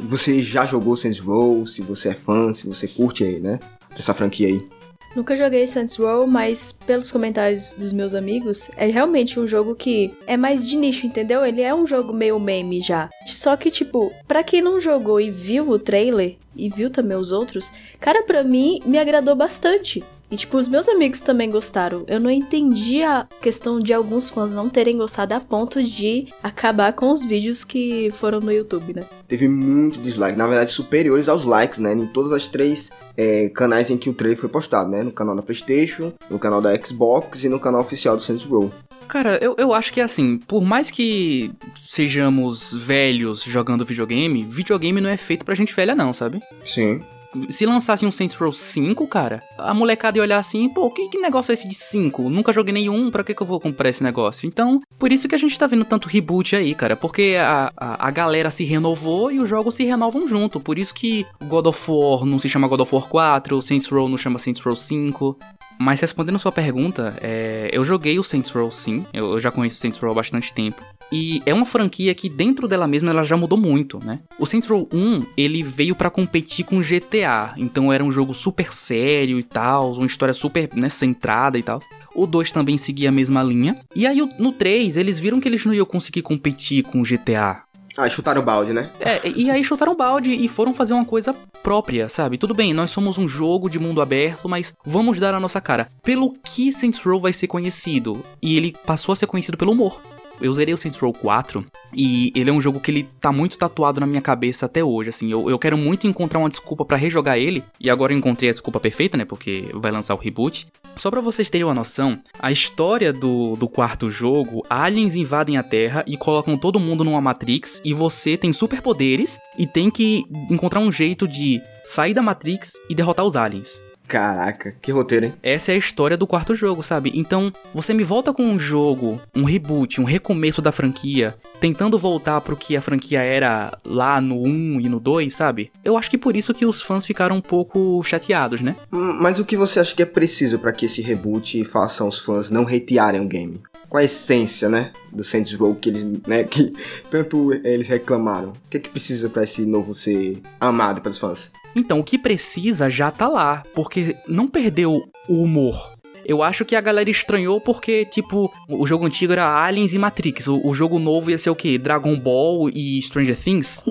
[0.00, 1.66] você já jogou Saints Row?
[1.66, 3.60] Se você é fã, se você curte aí, né,
[3.96, 4.66] essa franquia aí?
[5.14, 10.10] Nunca joguei Saints Row, mas pelos comentários dos meus amigos, é realmente um jogo que
[10.26, 11.44] é mais de nicho, entendeu?
[11.44, 13.10] Ele é um jogo meio meme já.
[13.26, 17.30] Só que, tipo, pra quem não jogou e viu o trailer, e viu também os
[17.30, 20.02] outros, cara, pra mim, me agradou bastante.
[20.32, 22.06] E, tipo, os meus amigos também gostaram.
[22.08, 26.94] Eu não entendi a questão de alguns fãs não terem gostado a ponto de acabar
[26.94, 29.04] com os vídeos que foram no YouTube, né?
[29.28, 31.92] Teve muito dislike, na verdade, superiores aos likes, né?
[31.92, 35.02] Em todas as três é, canais em que o trailer foi postado, né?
[35.02, 38.72] No canal da PlayStation, no canal da Xbox e no canal oficial do Saints Row.
[39.06, 41.52] Cara, eu, eu acho que é assim, por mais que
[41.86, 46.40] sejamos velhos jogando videogame, videogame não é feito pra gente velha não, sabe?
[46.62, 47.02] Sim.
[47.50, 51.18] Se lançasse um Saints Row 5, cara, a molecada ia olhar assim, pô, que, que
[51.18, 52.28] negócio é esse de 5?
[52.28, 54.46] Nunca joguei nenhum, pra que, que eu vou comprar esse negócio?
[54.46, 58.08] Então, por isso que a gente tá vendo tanto reboot aí, cara, porque a, a,
[58.08, 60.60] a galera se renovou e os jogos se renovam junto.
[60.60, 64.08] Por isso que God of War não se chama God of War 4, Saints Row
[64.08, 65.38] não chama Saints Row 5.
[65.78, 69.76] Mas respondendo sua pergunta, é, eu joguei o Saints Row sim, eu, eu já conheço
[69.76, 70.82] o Saints Row há bastante tempo.
[71.12, 74.20] E é uma franquia que dentro dela mesma ela já mudou muito, né?
[74.38, 78.72] O Saints Row 1, ele veio para competir com GTA, então era um jogo super
[78.72, 81.80] sério e tal, uma história super, né, centrada e tal.
[82.14, 83.76] O 2 também seguia a mesma linha.
[83.94, 87.62] E aí no 3, eles viram que eles não iam conseguir competir com GTA.
[87.96, 88.90] Ah, chutaram o balde, né?
[89.00, 92.38] É, e aí chutaram o balde e foram fazer uma coisa própria, sabe?
[92.38, 95.88] Tudo bem, nós somos um jogo de mundo aberto, mas vamos dar a nossa cara.
[96.02, 98.24] Pelo que Saints Row vai ser conhecido?
[98.40, 100.00] E ele passou a ser conhecido pelo humor.
[100.42, 103.56] Eu zerei o Saints Row 4 e ele é um jogo que ele tá muito
[103.56, 105.30] tatuado na minha cabeça até hoje, assim.
[105.30, 108.52] Eu, eu quero muito encontrar uma desculpa para rejogar ele, e agora eu encontrei a
[108.52, 109.24] desculpa perfeita, né?
[109.24, 110.66] Porque vai lançar o reboot.
[110.96, 115.62] Só para vocês terem uma noção, a história do, do quarto jogo, aliens invadem a
[115.62, 120.80] Terra e colocam todo mundo numa Matrix e você tem superpoderes e tem que encontrar
[120.80, 123.80] um jeito de sair da Matrix e derrotar os aliens.
[124.12, 125.34] Caraca, que roteiro, hein?
[125.42, 127.10] Essa é a história do quarto jogo, sabe?
[127.14, 132.38] Então, você me volta com um jogo, um reboot, um recomeço da franquia, tentando voltar
[132.42, 135.72] pro que a franquia era lá no 1 e no 2, sabe?
[135.82, 138.76] Eu acho que por isso que os fãs ficaram um pouco chateados, né?
[138.92, 142.20] Hum, mas o que você acha que é preciso para que esse reboot faça os
[142.20, 143.62] fãs não hatearem o game?
[143.88, 146.74] Qual a essência, né, do Saints Row que eles, né, que
[147.10, 148.50] tanto eles reclamaram?
[148.50, 151.50] O que é que precisa para esse novo ser amado pelos fãs?
[151.74, 155.92] Então, o que precisa já tá lá, porque não perdeu o humor.
[156.24, 160.46] Eu acho que a galera estranhou porque, tipo, o jogo antigo era Aliens e Matrix.
[160.46, 161.76] O, o jogo novo ia ser o quê?
[161.78, 163.82] Dragon Ball e Stranger Things?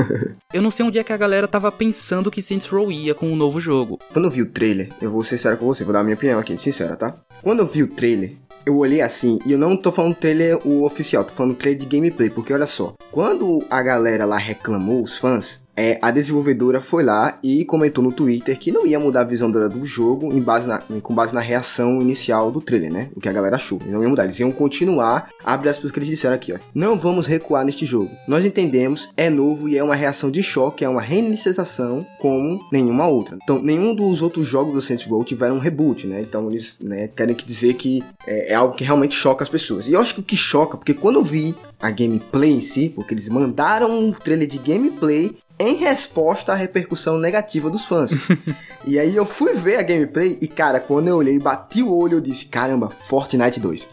[0.52, 3.32] eu não sei onde é que a galera tava pensando que Saints Row ia com
[3.32, 3.98] o novo jogo.
[4.12, 6.16] Quando eu vi o trailer, eu vou ser sincero com você, vou dar a minha
[6.16, 7.16] opinião aqui, sincera, tá?
[7.42, 8.34] Quando eu vi o trailer,
[8.66, 11.86] eu olhei assim, e eu não tô falando trailer o oficial, tô falando trailer de
[11.86, 17.04] gameplay, porque olha só, quando a galera lá reclamou, os fãs, é, a desenvolvedora foi
[17.04, 20.66] lá e comentou no Twitter que não ia mudar a visão do jogo em base
[20.66, 23.08] na, com base na reação inicial do trailer, né?
[23.14, 23.80] O que a galera achou.
[23.86, 25.30] Não iam mudar, eles iam continuar.
[25.44, 26.58] Abre as coisas que eles disseram aqui, ó.
[26.74, 28.10] Não vamos recuar neste jogo.
[28.26, 33.06] Nós entendemos, é novo e é uma reação de choque, é uma reinicialização como nenhuma
[33.06, 33.38] outra.
[33.40, 36.20] Então, nenhum dos outros jogos do Saints Row tiveram um reboot, né?
[36.20, 39.86] Então, eles né, querem dizer que é, é algo que realmente choca as pessoas.
[39.86, 42.90] E eu acho que o que choca, porque quando eu vi a gameplay em si,
[42.92, 48.10] porque eles mandaram um trailer de gameplay em resposta à repercussão negativa dos fãs.
[48.86, 52.18] e aí eu fui ver a gameplay e, cara, quando eu olhei, bati o olho,
[52.18, 53.88] eu disse: caramba, Fortnite 2.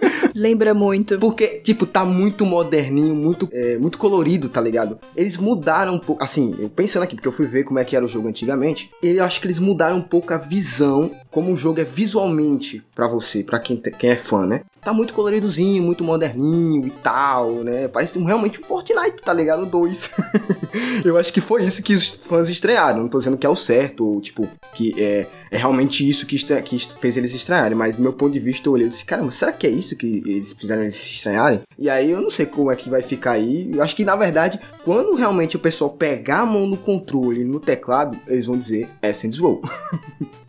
[0.34, 1.18] Lembra muito.
[1.18, 4.98] Porque, tipo, tá muito moderninho, muito, é, muito colorido, tá ligado?
[5.16, 6.22] Eles mudaram um pouco.
[6.22, 8.90] Assim, eu pensando aqui, porque eu fui ver como é que era o jogo antigamente.
[9.02, 13.06] Eu acho que eles mudaram um pouco a visão, como o jogo é visualmente para
[13.06, 14.62] você, para quem, quem é fã, né?
[14.80, 17.86] Tá muito coloridozinho, muito moderninho e tal, né?
[17.86, 19.66] Parece realmente um Fortnite, tá ligado?
[19.66, 20.10] 2.
[21.04, 23.02] eu acho que foi isso que os fãs estrearam.
[23.02, 26.36] Não tô dizendo que é o certo, ou tipo, que é, é realmente isso que,
[26.62, 27.76] que fez eles estrearem.
[27.76, 29.94] Mas do meu ponto de vista, eu olhei e disse, caramba, será que é isso
[29.96, 31.60] que eles eles se estranharem?
[31.78, 33.70] E aí eu não sei como é que vai ficar aí.
[33.72, 37.60] Eu acho que na verdade, quando realmente o pessoal pegar a mão no controle, no
[37.60, 39.60] teclado, eles vão dizer é Saints Row.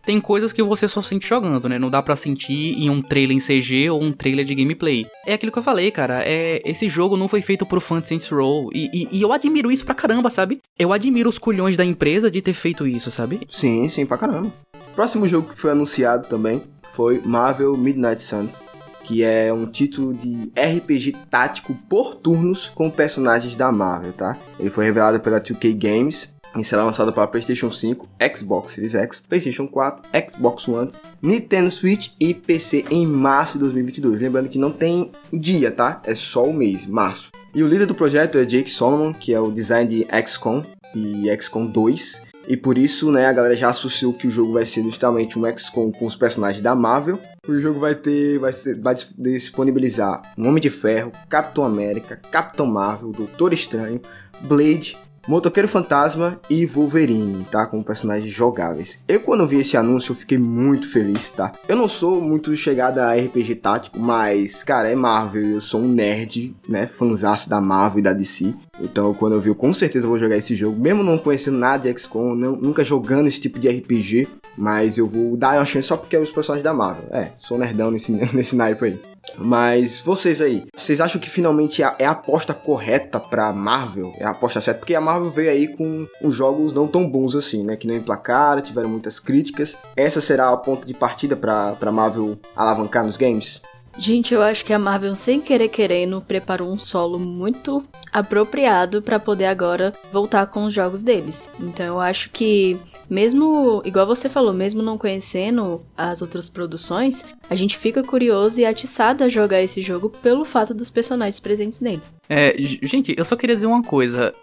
[0.06, 1.78] tem coisas que você só sente jogando, né?
[1.78, 5.06] Não dá para sentir em um trailer em CG ou um trailer de gameplay.
[5.26, 6.24] É aquilo que eu falei, cara.
[6.26, 9.32] É esse jogo não foi feito pro fã de Saints Row e, e, e, eu
[9.32, 10.60] admiro isso pra caramba, sabe?
[10.78, 13.42] Eu admiro os culhões da empresa de ter feito isso, sabe?
[13.50, 14.52] Sim, sim, pra caramba.
[14.96, 16.62] Próximo jogo que foi anunciado também
[16.94, 18.64] foi Marvel Midnight Suns,
[19.04, 24.38] que é um título de RPG tático por turnos com personagens da Marvel, tá?
[24.60, 29.22] Ele foi revelado pela 2K Games e será lançado para PlayStation 5, Xbox Series X,
[29.22, 34.20] PlayStation 4, Xbox One, Nintendo Switch e PC em março de 2022.
[34.20, 36.02] Lembrando que não tem dia, tá?
[36.06, 37.32] É só o mês, março.
[37.56, 40.64] E o líder do projeto é Jake Solomon, que é o design de XCOM
[40.96, 42.24] e XCOM 2.
[42.48, 45.58] E por isso, né, a galera já associou que o jogo vai ser justamente um
[45.58, 47.20] XCOM com os personagens da Marvel.
[47.48, 52.68] O jogo vai ter, vai, ser, vai disponibilizar um Homem de Ferro, Capitão América, Capitão
[52.68, 54.00] Marvel, Doutor Estranho,
[54.42, 54.96] Blade,
[55.28, 57.66] Motoqueiro Fantasma e Wolverine, tá?
[57.66, 59.04] Como personagens jogáveis.
[59.08, 61.52] Eu, quando vi esse anúncio, fiquei muito feliz, tá?
[61.68, 65.44] Eu não sou muito chegada a RPG tático, mas, cara, é Marvel.
[65.44, 66.86] Eu sou um nerd, né?
[66.86, 68.54] Fanzaço da Marvel e da DC.
[68.80, 70.80] Então, quando eu vi, eu com certeza vou jogar esse jogo.
[70.80, 74.28] Mesmo não conhecendo nada de XCOM, não, nunca jogando esse tipo de RPG.
[74.58, 77.06] Mas eu vou dar uma chance só porque é os personagens da Marvel.
[77.12, 79.00] É, sou nerdão nesse, nesse naipe aí.
[79.38, 84.14] Mas vocês aí, vocês acham que finalmente é a aposta correta pra Marvel?
[84.18, 84.80] É a aposta certa?
[84.80, 87.76] Porque a Marvel veio aí com uns jogos não tão bons assim, né?
[87.76, 89.78] Que não emplacaram, tiveram muitas críticas.
[89.96, 93.62] Essa será a ponta de partida pra, pra Marvel alavancar nos games?
[94.02, 99.20] Gente, eu acho que a Marvel, sem querer querendo, preparou um solo muito apropriado para
[99.20, 101.52] poder agora voltar com os jogos deles.
[101.60, 107.54] Então eu acho que mesmo, igual você falou, mesmo não conhecendo as outras produções, a
[107.54, 112.02] gente fica curioso e atiçado a jogar esse jogo pelo fato dos personagens presentes nele.
[112.28, 114.34] É, gente, eu só queria dizer uma coisa.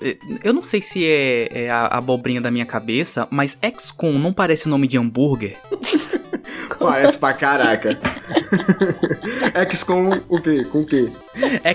[0.44, 4.68] Eu não sei se é, é a abobrinha da minha cabeça, mas XCOM não parece
[4.68, 5.56] nome de hambúrguer?
[6.78, 7.98] parece pra caraca.
[9.70, 10.64] XCOM o quê?
[10.64, 11.08] Com o quê?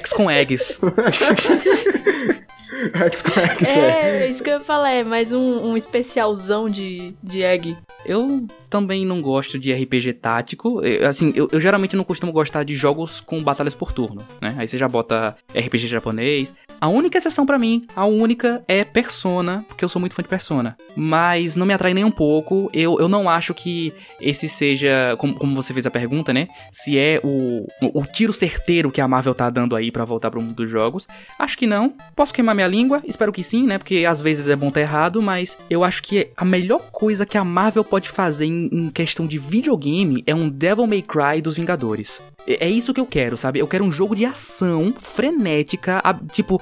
[0.04, 0.80] XCOM Eggs.
[3.68, 7.78] é, é, isso que eu ia falar, é mais um, um especialzão de, de egg.
[8.06, 10.84] Eu também não gosto de RPG tático.
[10.84, 14.56] Eu, assim, eu, eu, geralmente não costumo gostar de jogos com batalhas por turno, né?
[14.58, 16.54] Aí você já bota RPG japonês.
[16.82, 20.28] A única exceção para mim, a única é Persona, porque eu sou muito fã de
[20.28, 20.76] Persona.
[20.96, 22.70] Mas não me atrai nem um pouco.
[22.74, 26.48] Eu, eu não acho que esse seja, como, como você fez a pergunta, né?
[26.72, 30.32] Se é o, o, o tiro certeiro que a Marvel tá dando aí para voltar
[30.32, 31.08] pro mundo dos jogos.
[31.38, 31.94] Acho que não.
[32.16, 33.02] Posso queimar minha língua?
[33.06, 33.78] Espero que sim, né?
[33.78, 37.38] Porque às vezes é bom estar errado, mas eu acho que a melhor coisa que
[37.38, 41.56] a Marvel pode fazer em, em questão de videogame é um Devil May Cry dos
[41.56, 42.22] Vingadores.
[42.48, 43.60] É, é isso que eu quero, sabe?
[43.60, 46.62] Eu quero um jogo de ação frenética, tipo,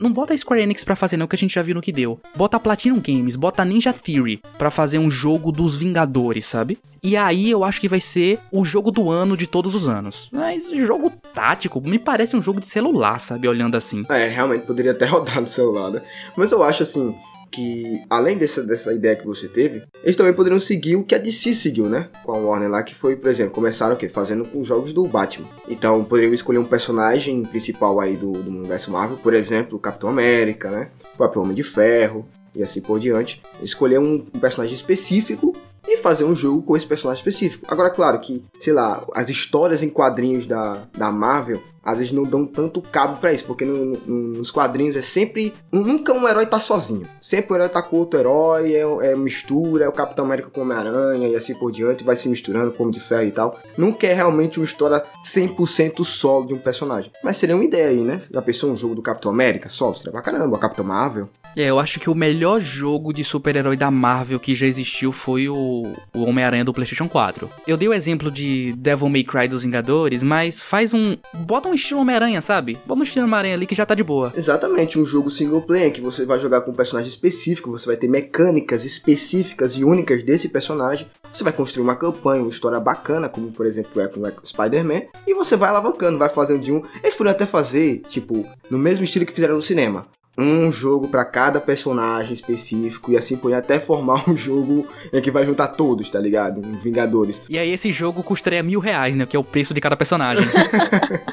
[0.00, 1.92] não bota a Square Enix pra fazer não, que a gente já viu no que
[1.92, 2.18] deu.
[2.36, 6.78] Bota a Platinum Games, bota a Ninja Theory pra fazer um jogo dos Vingadores, sabe?
[7.02, 10.28] E aí eu acho que vai ser o jogo do ano de todos os anos.
[10.32, 13.46] Mas jogo tático me parece um jogo de celular, sabe?
[13.46, 14.04] Olhando assim.
[14.08, 16.02] É, realmente poderia até rodar no celular, né?
[16.36, 17.14] Mas eu acho assim,
[17.50, 21.18] que, além dessa, dessa ideia que você teve, eles também poderiam seguir o que a
[21.18, 22.08] DC seguiu, né?
[22.24, 24.08] Com a Warner lá, que foi, por exemplo, começaram o quê?
[24.08, 25.48] Fazendo com os jogos do Batman.
[25.68, 30.08] Então, poderiam escolher um personagem principal aí do, do universo Marvel, por exemplo, o Capitão
[30.08, 30.90] América, né?
[31.14, 33.42] O próprio Homem de Ferro, e assim por diante.
[33.62, 35.54] Escolher um, um personagem específico
[35.86, 37.64] e fazer um jogo com esse personagem específico.
[37.68, 42.24] Agora, claro que, sei lá, as histórias em quadrinhos da, da Marvel às vezes não
[42.24, 45.54] dão tanto cabo para isso, porque no, no, nos quadrinhos é sempre.
[45.72, 47.06] Nunca um herói tá sozinho.
[47.20, 50.60] Sempre o herói tá com outro herói, é, é mistura, é o Capitão América com
[50.60, 53.58] Homem-Aranha e assim por diante, vai se misturando como de ferro e tal.
[53.76, 57.10] Nunca é realmente uma história 100% solo de um personagem.
[57.22, 58.22] Mas seria uma ideia aí, né?
[58.30, 59.94] Já pensou um jogo do Capitão América solo?
[59.94, 61.28] Seria pra caramba, o Capitão Marvel.
[61.56, 65.48] É, eu acho que o melhor jogo de super-herói da Marvel que já existiu foi
[65.48, 67.50] o, o Homem-Aranha do PlayStation 4.
[67.66, 71.16] Eu dei o exemplo de Devil May Cry dos Vingadores, mas faz um.
[71.34, 72.78] Bota um estilo Homem-Aranha, sabe?
[72.86, 74.32] Bota um estilo Homem-Aranha ali que já tá de boa.
[74.36, 77.96] Exatamente, um jogo single player que você vai jogar com um personagem específico, você vai
[77.96, 81.06] ter mecânicas específicas e únicas desse personagem.
[81.32, 85.02] Você vai construir uma campanha, uma história bacana, como por exemplo é com o Spider-Man,
[85.26, 86.82] e você vai alavancando, vai fazendo de um.
[87.02, 90.06] Eles poderiam até fazer, tipo, no mesmo estilo que fizeram no cinema
[90.38, 95.32] um jogo para cada personagem específico e assim pode até formar um jogo em que
[95.32, 96.62] vai juntar todos, tá ligado?
[96.80, 97.42] Vingadores.
[97.48, 99.26] E aí esse jogo custaria mil reais, né?
[99.26, 100.44] Que é o preço de cada personagem.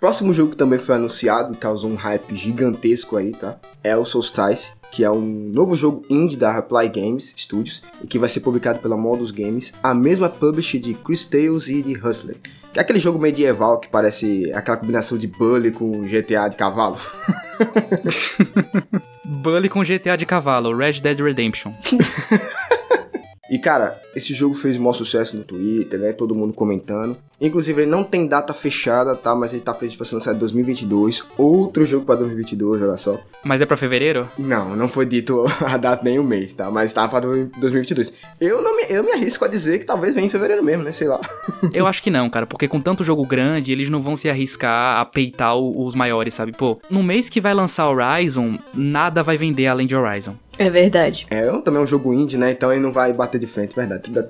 [0.00, 3.56] Próximo jogo que também foi anunciado e causou um hype gigantesco aí, tá?
[3.82, 8.18] É o Solstice, que é um novo jogo indie da Reply Games Studios e que
[8.18, 12.36] vai ser publicado pela Modus Games, a mesma publisher de Chris Tales e de Hustler.
[12.72, 16.98] Que é aquele jogo medieval que parece aquela combinação de Bully com GTA de cavalo.
[19.24, 21.72] Bully com GTA de cavalo, Red Dead Redemption.
[23.50, 26.12] E cara, esse jogo fez maior sucesso no Twitter, né?
[26.12, 27.16] Todo mundo comentando.
[27.40, 29.34] Inclusive, ele não tem data fechada, tá?
[29.34, 31.24] Mas ele tá previsto pra ser lançado em 2022.
[31.36, 33.16] Outro jogo pra 2022, olha só.
[33.44, 34.28] Mas é pra fevereiro?
[34.36, 36.70] Não, não foi dito a data nem o mês, tá?
[36.70, 38.12] Mas tá pra 2022.
[38.40, 40.90] Eu não me, eu me arrisco a dizer que talvez venha em fevereiro mesmo, né?
[40.90, 41.20] Sei lá.
[41.72, 42.46] eu acho que não, cara.
[42.46, 46.52] Porque com tanto jogo grande, eles não vão se arriscar a peitar os maiores, sabe?
[46.52, 50.34] Pô, no mês que vai lançar Horizon, nada vai vender além de Horizon.
[50.58, 51.24] É verdade.
[51.30, 52.50] É, também é um jogo indie, né?
[52.50, 54.02] Então ele não vai bater de frente, verdade.
[54.02, 54.26] Tudo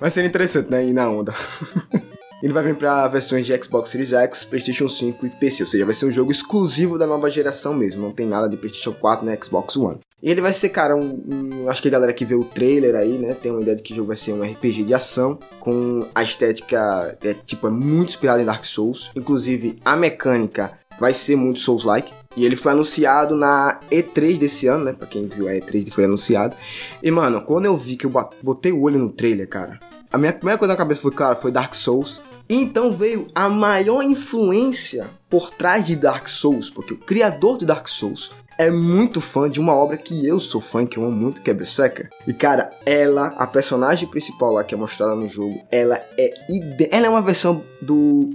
[0.00, 0.82] Vai ser interessante, né?
[0.82, 1.34] Ir na onda.
[2.42, 5.84] ele vai vir para versões de Xbox Series X, PlayStation 5 e PC, ou seja,
[5.84, 9.24] vai ser um jogo exclusivo da nova geração mesmo, não tem nada de PlayStation 4
[9.24, 9.98] nem Xbox One.
[10.22, 12.94] E ele vai ser, cara, um, um, acho que a galera que vê o trailer
[12.94, 15.38] aí, né, tem uma ideia de que o jogo vai ser um RPG de ação
[15.60, 21.14] com a estética, é, tipo, é muito inspirada em Dark Souls, inclusive a mecânica vai
[21.14, 22.12] ser muito Souls-like.
[22.36, 24.92] E ele foi anunciado na E3 desse ano, né?
[24.92, 26.54] Pra quem viu a E3, ele foi anunciado.
[27.02, 29.80] E, mano, quando eu vi que eu botei o olho no trailer, cara,
[30.16, 32.22] a minha primeira coisa na cabeça foi, cara, foi Dark Souls.
[32.48, 37.66] E então veio a maior influência por trás de Dark Souls, porque o criador de
[37.66, 41.14] Dark Souls é muito fã de uma obra que eu sou fã, que eu amo
[41.14, 42.08] muito, que é Berserker.
[42.26, 46.88] E cara, ela, a personagem principal lá que é mostrada no jogo, ela é ide...
[46.90, 48.30] ela é uma versão do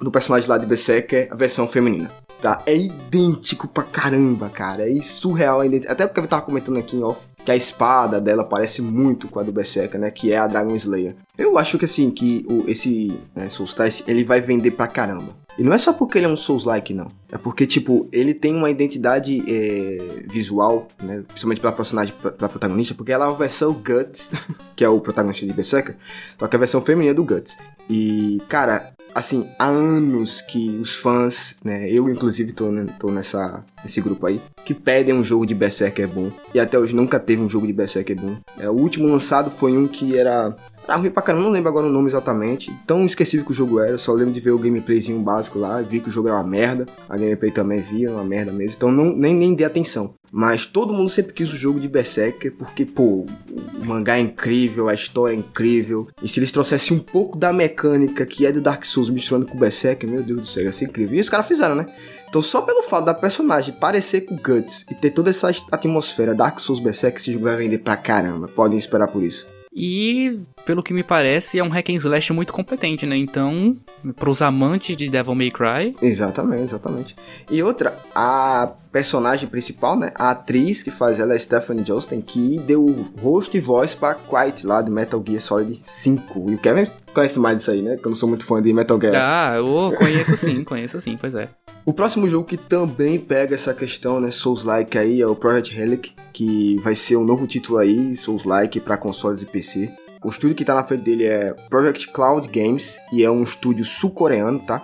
[0.00, 2.12] do personagem lá de Berserker, a versão feminina.
[2.40, 2.62] Tá?
[2.66, 4.88] É idêntico pra caramba, cara.
[4.88, 5.62] É surreal.
[5.88, 9.38] Até o eu tava comentando aqui em off, que a espada dela parece muito com
[9.38, 10.10] a do Berserker, né?
[10.10, 11.14] Que é a Dragon Slayer.
[11.36, 15.44] Eu acho que assim, que o, esse né, Soulstice, ele vai vender pra caramba.
[15.56, 17.06] E não é só porque ele é um Souls-like, não.
[17.30, 21.22] É porque, tipo, ele tem uma identidade é, visual, né?
[21.28, 24.32] Principalmente pela personagem, pela protagonista, porque ela é uma versão Guts,
[24.74, 25.96] que é o protagonista de Berserker,
[26.38, 27.56] só que é a versão feminina do Guts.
[27.88, 32.66] E, cara, assim, há anos que os fãs, né, eu inclusive tô,
[32.98, 36.30] tô nessa, nesse grupo aí, que pedem um jogo de Berserker bom.
[36.52, 38.36] E até hoje nunca teve um jogo de Berserker bom.
[38.58, 41.86] É, o último lançado foi um que era era ruim pra caramba, não lembro agora
[41.86, 42.70] o nome exatamente.
[42.86, 45.98] Tão esquecido que o jogo era, só lembro de ver o gameplayzinho básico lá, vi
[45.98, 46.86] que o jogo era uma merda.
[47.08, 48.76] A gameplay também via, uma merda mesmo.
[48.76, 50.14] Então não, nem, nem dei atenção.
[50.36, 54.88] Mas todo mundo sempre quis o jogo de Berserker, porque, pô, o mangá é incrível,
[54.88, 56.08] a história é incrível.
[56.20, 59.56] E se eles trouxessem um pouco da mecânica que é do Dark Souls misturando com
[59.56, 61.16] o Berserker, meu Deus do céu, ia ser incrível.
[61.16, 61.86] E os caras fizeram, né?
[62.28, 66.58] Então só pelo fato da personagem parecer com Guts e ter toda essa atmosfera Dark
[66.58, 68.48] Souls Berserker, esse jogo vai vender pra caramba.
[68.48, 69.46] Podem esperar por isso.
[69.72, 73.16] E, pelo que me parece, é um hack and slash muito competente, né?
[73.16, 73.76] Então,
[74.16, 75.96] pros amantes de Devil May Cry...
[76.02, 77.16] Exatamente, exatamente.
[77.50, 80.12] E outra, a personagem principal, né?
[80.14, 82.86] A atriz que faz ela é Stephanie Johnston, que deu
[83.20, 86.52] rosto e voz pra Quiet lá de Metal Gear Solid 5.
[86.52, 87.96] E o Kevin conhece mais disso aí, né?
[87.96, 89.14] Que eu não sou muito fã de Metal Gear.
[89.16, 91.48] Ah, eu conheço sim, conheço sim, pois é.
[91.84, 96.12] O próximo jogo que também pega essa questão, né, Souls-like aí, é o Project Relic,
[96.32, 99.90] que vai ser um novo título aí, Souls-like, para consoles e PC.
[100.22, 103.84] O estúdio que tá na frente dele é Project Cloud Games, e é um estúdio
[103.84, 104.80] sul-coreano, tá?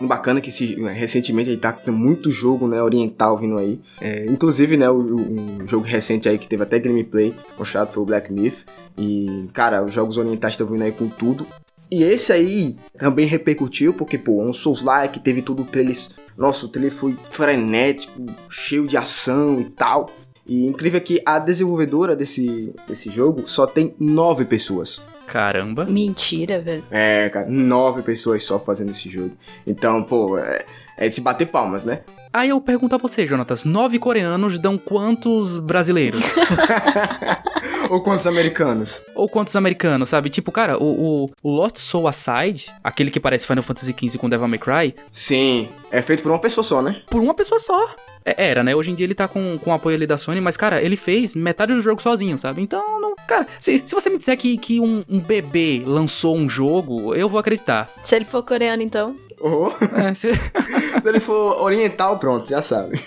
[0.00, 3.80] Bacana que esse, recentemente ele tá com muito jogo né, oriental vindo aí.
[4.00, 8.06] É, inclusive, né, o, um jogo recente aí que teve até gameplay mostrado foi o
[8.06, 8.64] Black Myth.
[8.98, 11.46] E, cara, os jogos orientais estão vindo aí com tudo.
[11.90, 15.96] E esse aí também repercutiu, porque, pô, um Souls-like, teve tudo o trailer.
[16.36, 20.10] Nossa, o trailer foi frenético, cheio de ação e tal.
[20.46, 25.00] E incrível que a desenvolvedora desse, desse jogo só tem nove pessoas.
[25.26, 25.84] Caramba.
[25.84, 26.84] Mentira, velho.
[26.90, 29.32] É, cara, nove pessoas só fazendo esse jogo.
[29.66, 30.64] Então, pô, é,
[30.96, 32.00] é de se bater palmas, né?
[32.32, 36.24] Aí eu pergunto a você, Jonatas, nove coreanos dão quantos brasileiros?
[37.90, 39.02] Ou quantos americanos?
[39.14, 40.30] Ou quantos americanos, sabe?
[40.30, 44.28] Tipo, cara, o, o, o Lot Soul Aside, aquele que parece Final Fantasy XV com
[44.28, 44.94] Devil May Cry...
[45.10, 47.02] Sim, é feito por uma pessoa só, né?
[47.08, 47.94] Por uma pessoa só.
[48.24, 48.74] É, era, né?
[48.74, 51.34] Hoje em dia ele tá com, com apoio ali da Sony, mas, cara, ele fez
[51.34, 52.62] metade do jogo sozinho, sabe?
[52.62, 56.48] Então, não, cara, se, se você me disser que, que um, um bebê lançou um
[56.48, 57.88] jogo, eu vou acreditar.
[58.02, 59.14] Se ele for coreano, então.
[59.40, 59.70] Oh.
[59.96, 60.32] É, se...
[61.02, 62.98] se ele for oriental, pronto, já sabe.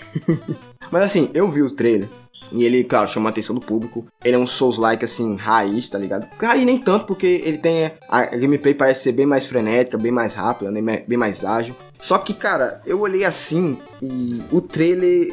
[0.90, 2.08] mas assim, eu vi o trailer.
[2.52, 4.06] E ele, claro, chama a atenção do público.
[4.24, 6.26] Ele é um Souls-like, assim, raiz, tá ligado?
[6.40, 7.90] Raiz nem tanto, porque ele tem.
[8.08, 11.04] A gameplay parece ser bem mais frenética, bem mais rápida, né?
[11.06, 11.74] bem mais ágil.
[12.00, 15.28] Só que, cara, eu olhei assim e o trailer.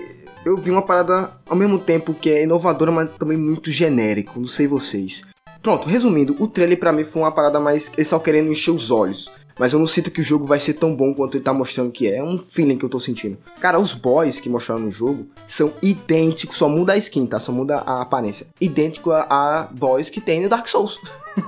[0.45, 4.39] Eu vi uma parada ao mesmo tempo que é inovadora, mas também muito genérico.
[4.39, 5.23] Não sei vocês.
[5.61, 7.91] Pronto, resumindo, o trailer para mim foi uma parada mais.
[7.97, 10.73] Eles só querendo encher os olhos mas eu não sinto que o jogo vai ser
[10.73, 12.17] tão bom quanto ele tá mostrando que é.
[12.17, 13.37] É um feeling que eu tô sentindo.
[13.59, 17.39] Cara, os boys que mostraram no jogo são idênticos, só muda a skin, tá?
[17.39, 18.47] Só muda a aparência.
[18.59, 20.99] Idêntico a, a boys que tem no Dark Souls.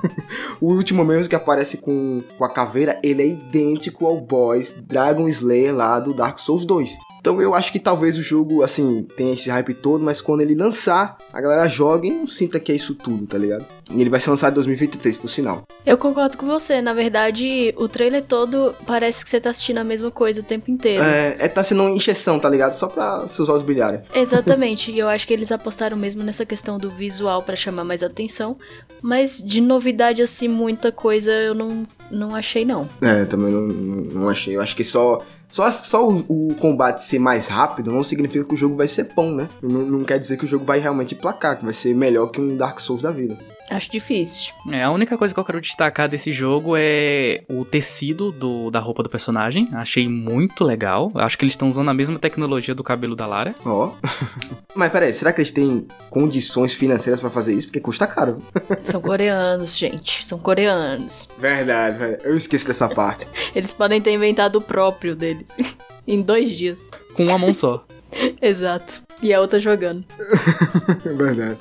[0.60, 5.28] o último mesmo que aparece com, com a caveira, ele é idêntico ao boys Dragon
[5.28, 7.07] Slayer lá do Dark Souls 2.
[7.28, 10.54] Então eu acho que talvez o jogo, assim, tenha esse hype todo, mas quando ele
[10.54, 13.66] lançar, a galera joga e não sinta que é isso tudo, tá ligado?
[13.90, 15.62] E ele vai ser lançado em 2023, por sinal.
[15.84, 16.80] Eu concordo com você.
[16.80, 20.70] Na verdade, o trailer todo parece que você tá assistindo a mesma coisa o tempo
[20.70, 21.04] inteiro.
[21.04, 22.72] É, é tá sendo uma injeção, tá ligado?
[22.72, 24.00] Só pra seus olhos brilharem.
[24.14, 24.90] Exatamente.
[24.90, 28.56] e eu acho que eles apostaram mesmo nessa questão do visual para chamar mais atenção.
[29.02, 32.88] Mas de novidade, assim, muita coisa eu não, não achei, não.
[33.00, 34.56] É, também não, não achei.
[34.56, 38.54] Eu acho que só só, só o, o, combate ser mais rápido não significa que
[38.54, 39.48] o jogo vai ser bom, né?
[39.62, 42.40] Não, não quer dizer que o jogo vai realmente placar, que vai ser melhor que
[42.40, 43.38] um Dark Souls da vida.
[43.70, 44.52] Acho difícil.
[44.70, 48.78] É, a única coisa que eu quero destacar desse jogo é o tecido do, da
[48.78, 49.68] roupa do personagem.
[49.72, 51.10] Achei muito legal.
[51.14, 53.54] Acho que eles estão usando a mesma tecnologia do cabelo da Lara.
[53.64, 53.88] Ó.
[53.88, 54.08] Oh.
[54.74, 57.66] Mas peraí, será que eles têm condições financeiras para fazer isso?
[57.66, 58.42] Porque custa caro.
[58.84, 60.24] São coreanos, gente.
[60.24, 61.28] São coreanos.
[61.38, 62.18] Verdade, velho.
[62.24, 63.26] Eu esqueci dessa parte.
[63.54, 65.56] eles podem ter inventado o próprio deles.
[66.06, 66.86] em dois dias.
[67.14, 67.84] Com uma mão só.
[68.40, 69.02] Exato.
[69.20, 70.04] E a outra jogando.
[71.04, 71.58] Verdade.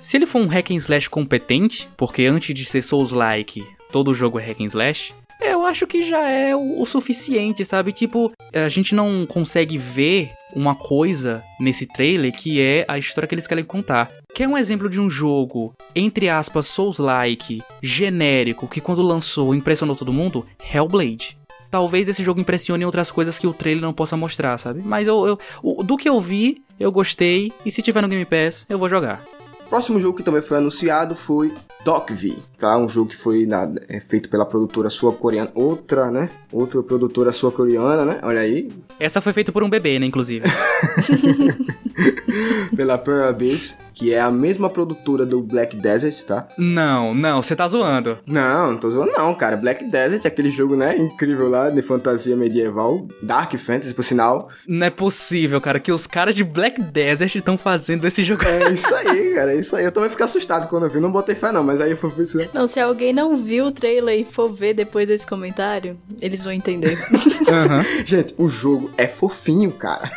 [0.00, 4.38] Se ele for um hack and slash competente, porque antes de ser Souls-like, todo jogo
[4.38, 7.92] é hack and slash, eu acho que já é o, suficiente, sabe?
[7.92, 13.34] Tipo, a gente não consegue ver uma coisa nesse trailer que é a história que
[13.34, 14.10] eles querem contar.
[14.34, 20.12] Quer um exemplo de um jogo, entre aspas, Souls-like, genérico, que quando lançou impressionou todo
[20.12, 20.46] mundo?
[20.72, 21.36] Hellblade.
[21.70, 24.80] talvez esse jogo impressione outras coisas que o trailer não possa mostrar, sabe?
[24.84, 28.64] Mas eu, eu do que eu vi, eu gostei, e se tiver no Game Pass,
[28.68, 29.22] eu vou jogar.
[29.68, 31.52] Próximo jogo que também foi anunciado foi
[31.84, 32.76] Dokv, tá?
[32.78, 36.30] Um jogo que foi na- é, feito pela produtora sul-coreana, outra, né?
[36.50, 38.18] Outra produtora sul-coreana, né?
[38.22, 40.46] Olha aí, Essa foi feita por um bebê, né, inclusive.
[42.76, 46.46] pela Pearl Abyss, que é a mesma produtora do Black Desert, tá?
[46.56, 48.16] não, não, você tá zoando.
[48.24, 49.56] Não, não tô zoando não, cara.
[49.56, 54.50] Black Desert é aquele jogo, né, incrível lá, de fantasia medieval, Dark Fantasy, por sinal.
[54.68, 58.44] Não é possível, cara, que os caras de Black Desert estão fazendo esse jogo.
[58.44, 59.84] É isso aí, cara, é isso aí.
[59.84, 62.38] Eu também fiquei assustado quando eu vi, não botei fé não, mas aí foi isso,
[62.38, 62.48] né?
[62.54, 66.52] Não, se alguém não viu o trailer e for ver depois desse comentário, eles vão
[66.52, 66.96] entender.
[67.48, 67.84] Aham.
[68.06, 70.10] Gente, o jogo é fofinho, cara.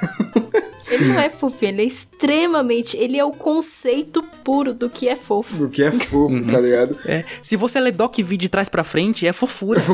[0.89, 2.97] Ele não é fofinho, ele é extremamente.
[2.97, 5.55] Ele é o conceito puro do que é fofo.
[5.57, 6.97] Do que é fofo, tá ligado?
[7.05, 9.81] É, se você ler Doc V de trás pra frente, é fofura.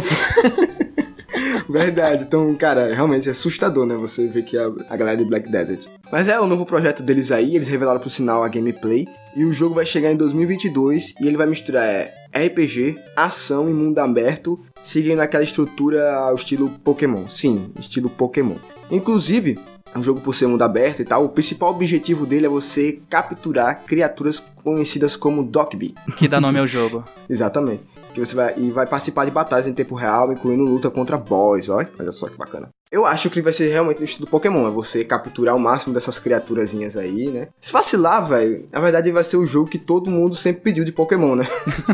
[1.70, 2.24] Verdade.
[2.24, 3.96] Então, cara, realmente é assustador, né?
[3.96, 5.86] Você ver que a, a galera de Black Desert.
[6.12, 9.08] Mas é o novo projeto deles aí, eles revelaram pro sinal a gameplay.
[9.36, 13.74] E o jogo vai chegar em 2022 e ele vai misturar é, RPG, ação e
[13.74, 17.28] mundo aberto, seguindo aquela estrutura ao estilo Pokémon.
[17.28, 18.56] Sim, estilo Pokémon.
[18.90, 19.60] Inclusive,
[19.96, 23.84] um jogo por ser mundo aberto e tal, o principal objetivo dele é você capturar
[23.86, 25.96] criaturas conhecidas como Dokbi.
[26.18, 27.04] que dá nome ao jogo.
[27.30, 27.84] Exatamente.
[28.14, 31.70] Que você vai e vai participar de batalhas em tempo real, incluindo luta contra boss,
[31.70, 31.84] ó.
[32.00, 32.70] Olha só que bacana.
[32.90, 36.20] Eu acho que vai ser realmente no estilo Pokémon, é você capturar o máximo dessas
[36.20, 37.50] criaturazinhas aí, né?
[37.60, 40.94] Se vacilar, velho, na verdade vai ser o jogo que todo mundo sempre pediu de
[40.94, 41.46] Pokémon, né?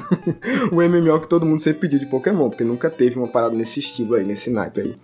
[0.72, 3.80] o MMO que todo mundo sempre pediu de Pokémon, porque nunca teve uma parada nesse
[3.80, 4.96] estilo aí, nesse naipe aí.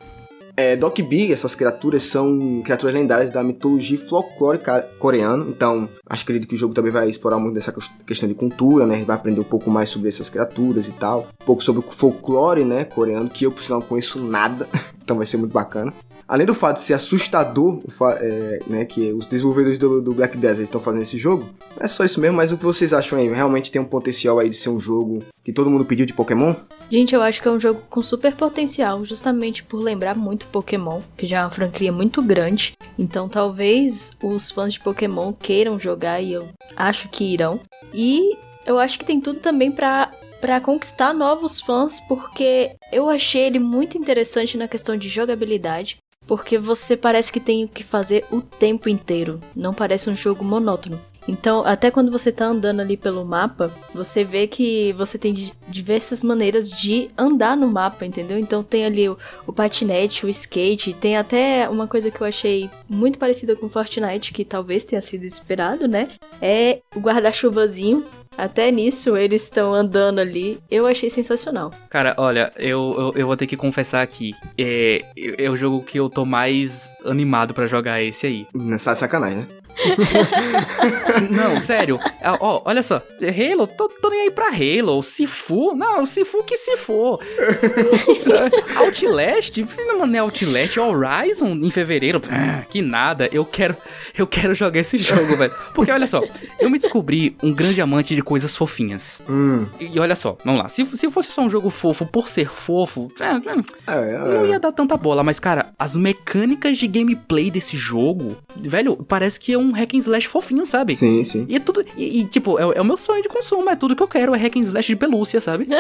[0.59, 6.31] É, Doc B, essas criaturas são criaturas lendárias da mitologia folclórica coreana, então acho que
[6.33, 9.01] acredito que o jogo também vai explorar muito dessa quest- questão de cultura, né?
[9.05, 12.65] Vai aprender um pouco mais sobre essas criaturas e tal, um pouco sobre o folclore,
[12.65, 14.67] né, coreano, que eu por sinal não conheço nada,
[15.01, 15.93] então vai ser muito bacana.
[16.29, 17.79] Além do fato de ser assustador,
[18.19, 21.49] é, né, que os desenvolvedores do, do Black Desert estão fazendo esse jogo,
[21.79, 23.27] é só isso mesmo, mas o que vocês acham aí?
[23.27, 26.53] Realmente tem um potencial aí de ser um jogo que todo mundo pediu de Pokémon?
[26.91, 31.01] Gente, eu acho que é um jogo com super potencial, justamente por lembrar muito Pokémon,
[31.17, 32.73] que já é uma franquia muito grande.
[32.97, 37.59] Então talvez os fãs de Pokémon queiram jogar e eu acho que irão.
[37.91, 43.41] E eu acho que tem tudo também pra para conquistar novos fãs, porque eu achei
[43.41, 45.97] ele muito interessante na questão de jogabilidade.
[46.29, 49.41] Porque você parece que tem o que fazer o tempo inteiro.
[49.55, 51.01] Não parece um jogo monótono.
[51.27, 55.53] Então, até quando você tá andando ali pelo mapa, você vê que você tem di-
[55.67, 58.37] diversas maneiras de andar no mapa, entendeu?
[58.37, 62.69] Então tem ali o, o patinete, o skate, tem até uma coisa que eu achei
[62.87, 66.09] muito parecida com Fortnite, que talvez tenha sido inspirado, né?
[66.41, 68.05] É o guarda-chuvazinho.
[68.39, 70.59] Até nisso eles estão andando ali.
[70.71, 71.71] Eu achei sensacional.
[71.89, 74.33] Cara, olha, eu, eu, eu vou ter que confessar aqui.
[74.57, 78.47] É, é é o jogo que eu tô mais animado pra jogar esse aí.
[78.53, 79.47] Nessa sacanagem, né?
[81.29, 81.99] Não, sério.
[82.21, 83.01] Ah, Ó, olha só.
[83.21, 85.01] Halo, tô, tô nem aí pra Halo.
[85.01, 87.19] Sifu, não, Sifu que se for.
[88.77, 89.57] Outlast,
[89.87, 92.21] não é Outlast, Horizon em fevereiro.
[92.29, 93.29] Ah, que nada.
[93.31, 93.75] Eu quero,
[94.17, 95.53] eu quero jogar esse jogo, velho.
[95.73, 96.21] Porque olha só,
[96.59, 99.21] eu me descobri um grande amante de coisas fofinhas.
[99.29, 99.65] Hum.
[99.79, 100.69] E, e olha só, vamos lá.
[100.69, 104.45] Se, se fosse só um jogo fofo por ser fofo, é, é, É, é, não
[104.45, 109.53] ia dar tanta bola, mas cara, as mecânicas de gameplay desse jogo, velho, parece que
[109.53, 110.95] é um hack and slash fofinho, sabe?
[110.95, 111.45] Sim, sim.
[111.49, 111.83] E é tudo.
[111.95, 114.33] E, e, tipo, é, é o meu sonho de consumo, é tudo que eu quero,
[114.35, 115.67] é hack and slash de pelúcia, sabe?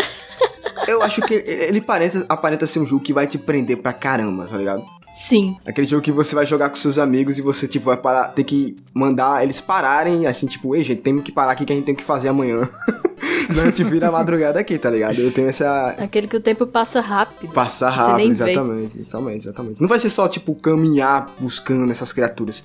[0.87, 4.45] Eu acho que ele aparenta, aparenta ser um jogo que vai te prender pra caramba,
[4.45, 4.83] tá ligado?
[5.13, 5.57] Sim.
[5.67, 8.43] Aquele jogo que você vai jogar com seus amigos e você, tipo, vai parar, ter
[8.43, 11.85] que mandar eles pararem, assim, tipo, ei, gente, temos que parar aqui que a gente
[11.85, 12.67] tem que fazer amanhã.
[13.49, 15.19] A gente vira a madrugada aqui, tá ligado?
[15.19, 15.95] Eu tenho essa.
[15.97, 17.51] Aquele que o tempo passa rápido.
[17.51, 18.51] Passar Você rápido, nem vê.
[18.51, 19.81] exatamente, exatamente, exatamente.
[19.81, 22.63] Não vai ser só, tipo, caminhar buscando essas criaturas.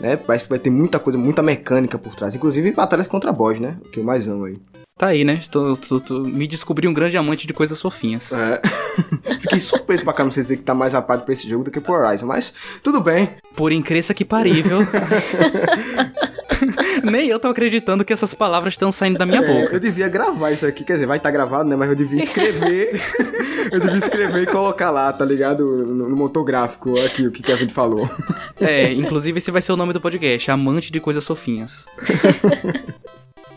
[0.00, 0.16] Né?
[0.16, 2.34] Parece que vai ter muita coisa, muita mecânica por trás.
[2.34, 3.76] Inclusive batalhas contra boss, né?
[3.84, 4.56] O que eu mais amo aí.
[4.98, 5.40] Tá aí, né?
[5.50, 8.32] Tô, tô- tô- me descobri um grande amante de coisas fofinhas.
[8.32, 8.60] É.
[9.40, 11.70] Fiquei surpreso pra cá não sei dizer que tá mais rapado pra esse jogo do
[11.70, 13.28] que pro Horizon, mas tudo bem.
[13.54, 14.78] Por incrível que parível.
[17.04, 19.74] Nem eu tô acreditando que essas palavras estão saindo da minha É, boca.
[19.74, 21.76] eu devia gravar isso aqui, quer dizer, vai estar gravado, né?
[21.76, 23.00] Mas eu devia escrever.
[23.72, 25.64] eu devia escrever e colocar lá, tá ligado?
[25.86, 28.08] No, no motográfico, aqui, o que Kevin falou.
[28.60, 31.86] É, inclusive esse vai ser o nome do podcast, Amante de Coisas Fofinhas.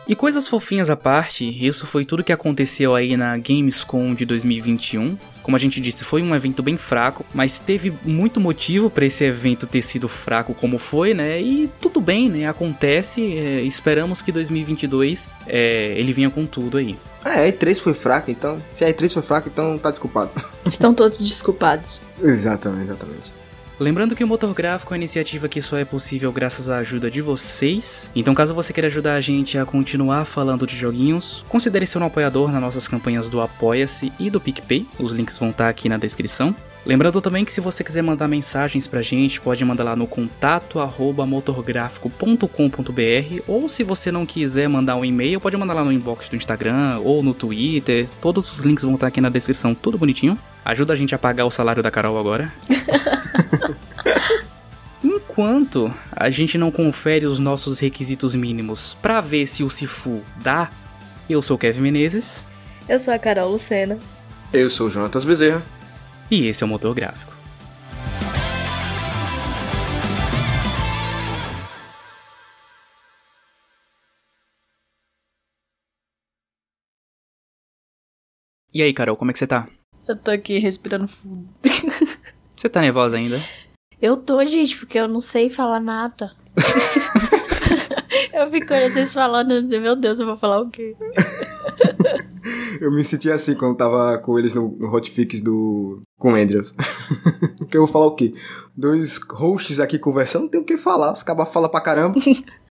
[0.07, 5.15] E coisas fofinhas à parte, isso foi tudo que aconteceu aí na Gamescom de 2021.
[5.49, 9.23] Como a gente disse, foi um evento bem fraco, mas teve muito motivo pra esse
[9.23, 11.41] evento ter sido fraco como foi, né?
[11.41, 12.47] E tudo bem, né?
[12.47, 13.35] Acontece.
[13.35, 16.95] é, esperamos que 2022 é, ele venha com tudo aí.
[17.25, 18.61] É, a E3 foi fraca, então.
[18.71, 20.29] Se a E3 foi fraca, então tá desculpado.
[20.67, 21.99] Estão todos desculpados.
[22.21, 23.38] Exatamente, exatamente.
[23.80, 27.09] Lembrando que o Motor Gráfico é uma iniciativa que só é possível graças à ajuda
[27.09, 28.11] de vocês.
[28.13, 32.05] Então, caso você queira ajudar a gente a continuar falando de joguinhos, considere ser um
[32.05, 34.86] apoiador nas nossas campanhas do Apoia-se e do PicPay.
[34.99, 36.53] Os links vão estar aqui na descrição.
[36.86, 40.80] Lembrando também que se você quiser mandar mensagens pra gente, pode mandar lá no contato
[43.47, 46.99] ou se você não quiser mandar um e-mail, pode mandar lá no inbox do Instagram
[47.03, 48.09] ou no Twitter.
[48.21, 50.38] Todos os links vão estar aqui na descrição, tudo bonitinho.
[50.64, 52.53] Ajuda a gente a pagar o salário da Carol agora.
[55.03, 60.70] Enquanto a gente não confere os nossos requisitos mínimos pra ver se o Sifu dá,
[61.30, 62.43] eu sou o Kevin Menezes
[62.88, 63.97] Eu sou a Carol Lucena.
[64.51, 65.64] Eu sou o Jonatas Bezerra.
[66.30, 67.30] e esse é o Motor Gráfico.
[78.74, 79.68] E aí, Carol, como é que você tá?
[80.10, 81.47] Eu tô aqui respirando fundo.
[82.57, 83.39] Você tá nervosa ainda?
[84.01, 86.32] Eu tô, gente, porque eu não sei falar nada.
[88.34, 90.95] eu fico olhando vocês falando, meu Deus, eu vou falar o quê?
[92.82, 96.01] Eu me senti assim quando tava com eles no, no hotfix do.
[96.18, 96.74] com o Andrews.
[97.70, 98.34] que eu vou falar o quê?
[98.76, 101.14] Dois hosts aqui conversando, não tem o que falar.
[101.14, 102.20] Os cabas falam pra caramba.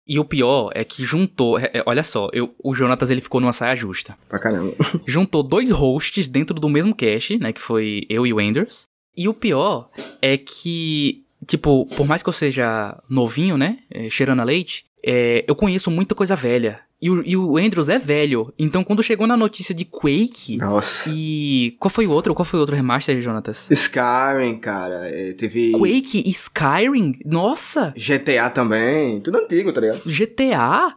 [0.07, 3.39] E o pior é que juntou, é- é- olha só, eu, o Jonatas ele ficou
[3.39, 4.17] numa saia justa.
[4.27, 4.73] pra caramba.
[5.07, 7.53] juntou dois hosts dentro do mesmo cast, né?
[7.53, 8.87] Que foi eu e o Anders.
[9.15, 9.89] E o pior
[10.21, 13.77] é que, tipo, por mais que eu seja novinho, né?
[13.91, 16.79] é, cheirando a leite, é, eu conheço muita coisa velha.
[17.03, 18.53] E o, e o Andrews é velho.
[18.57, 20.55] Então quando chegou na notícia de Quake.
[20.55, 21.09] Nossa.
[21.13, 21.75] E.
[21.77, 22.33] Qual foi o outro?
[22.33, 23.69] Qual foi o outro remaster, Jonatas?
[23.69, 25.09] Skyrim, cara.
[25.09, 27.19] é, teve Quake e Skyrim?
[27.25, 27.93] Nossa!
[27.97, 29.19] GTA também.
[29.19, 29.99] Tudo antigo, tá ligado?
[30.05, 30.95] GTA?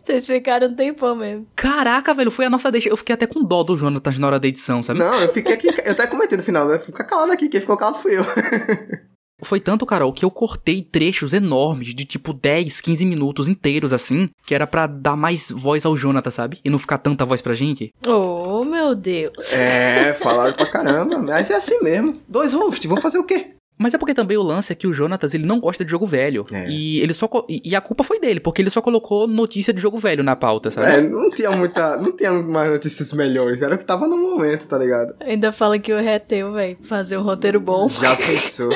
[0.00, 1.46] Vocês ficaram um tempão mesmo.
[1.54, 2.88] Caraca, velho, foi a nossa deixa.
[2.88, 4.98] Eu fiquei até com dó do Jonatas na hora da edição, sabe?
[4.98, 5.68] Não, eu fiquei aqui.
[5.68, 6.80] Eu até comentei no final, né?
[6.80, 7.48] Fica calado aqui.
[7.48, 8.24] Quem ficou calado fui eu.
[9.42, 14.28] Foi tanto, Carol, que eu cortei trechos enormes de tipo 10, 15 minutos inteiros assim,
[14.46, 16.60] que era pra dar mais voz ao Jonathan, sabe?
[16.64, 17.92] E não ficar tanta voz pra gente.
[18.06, 19.52] Oh, meu Deus.
[19.52, 21.18] É, falaram pra caramba.
[21.18, 22.20] Mas é assim mesmo.
[22.28, 23.54] Dois hosts, vão fazer o quê?
[23.76, 26.06] Mas é porque também o lance é que o Jonatas, ele não gosta de jogo
[26.06, 26.46] velho.
[26.52, 26.68] É.
[26.68, 29.80] E ele só e e a culpa foi dele, porque ele só colocou notícia de
[29.80, 30.86] jogo velho na pauta, sabe?
[30.86, 31.96] É, não tinha muita.
[31.96, 33.62] Não tinha mais notícias melhores.
[33.62, 35.14] Era o que tava no momento, tá ligado?
[35.20, 36.78] Ainda fala que o erro é teu, velho.
[36.82, 37.88] Fazer um roteiro bom.
[37.88, 38.70] Já pensou.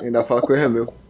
[0.00, 1.01] Ainda fala que o erro é meu.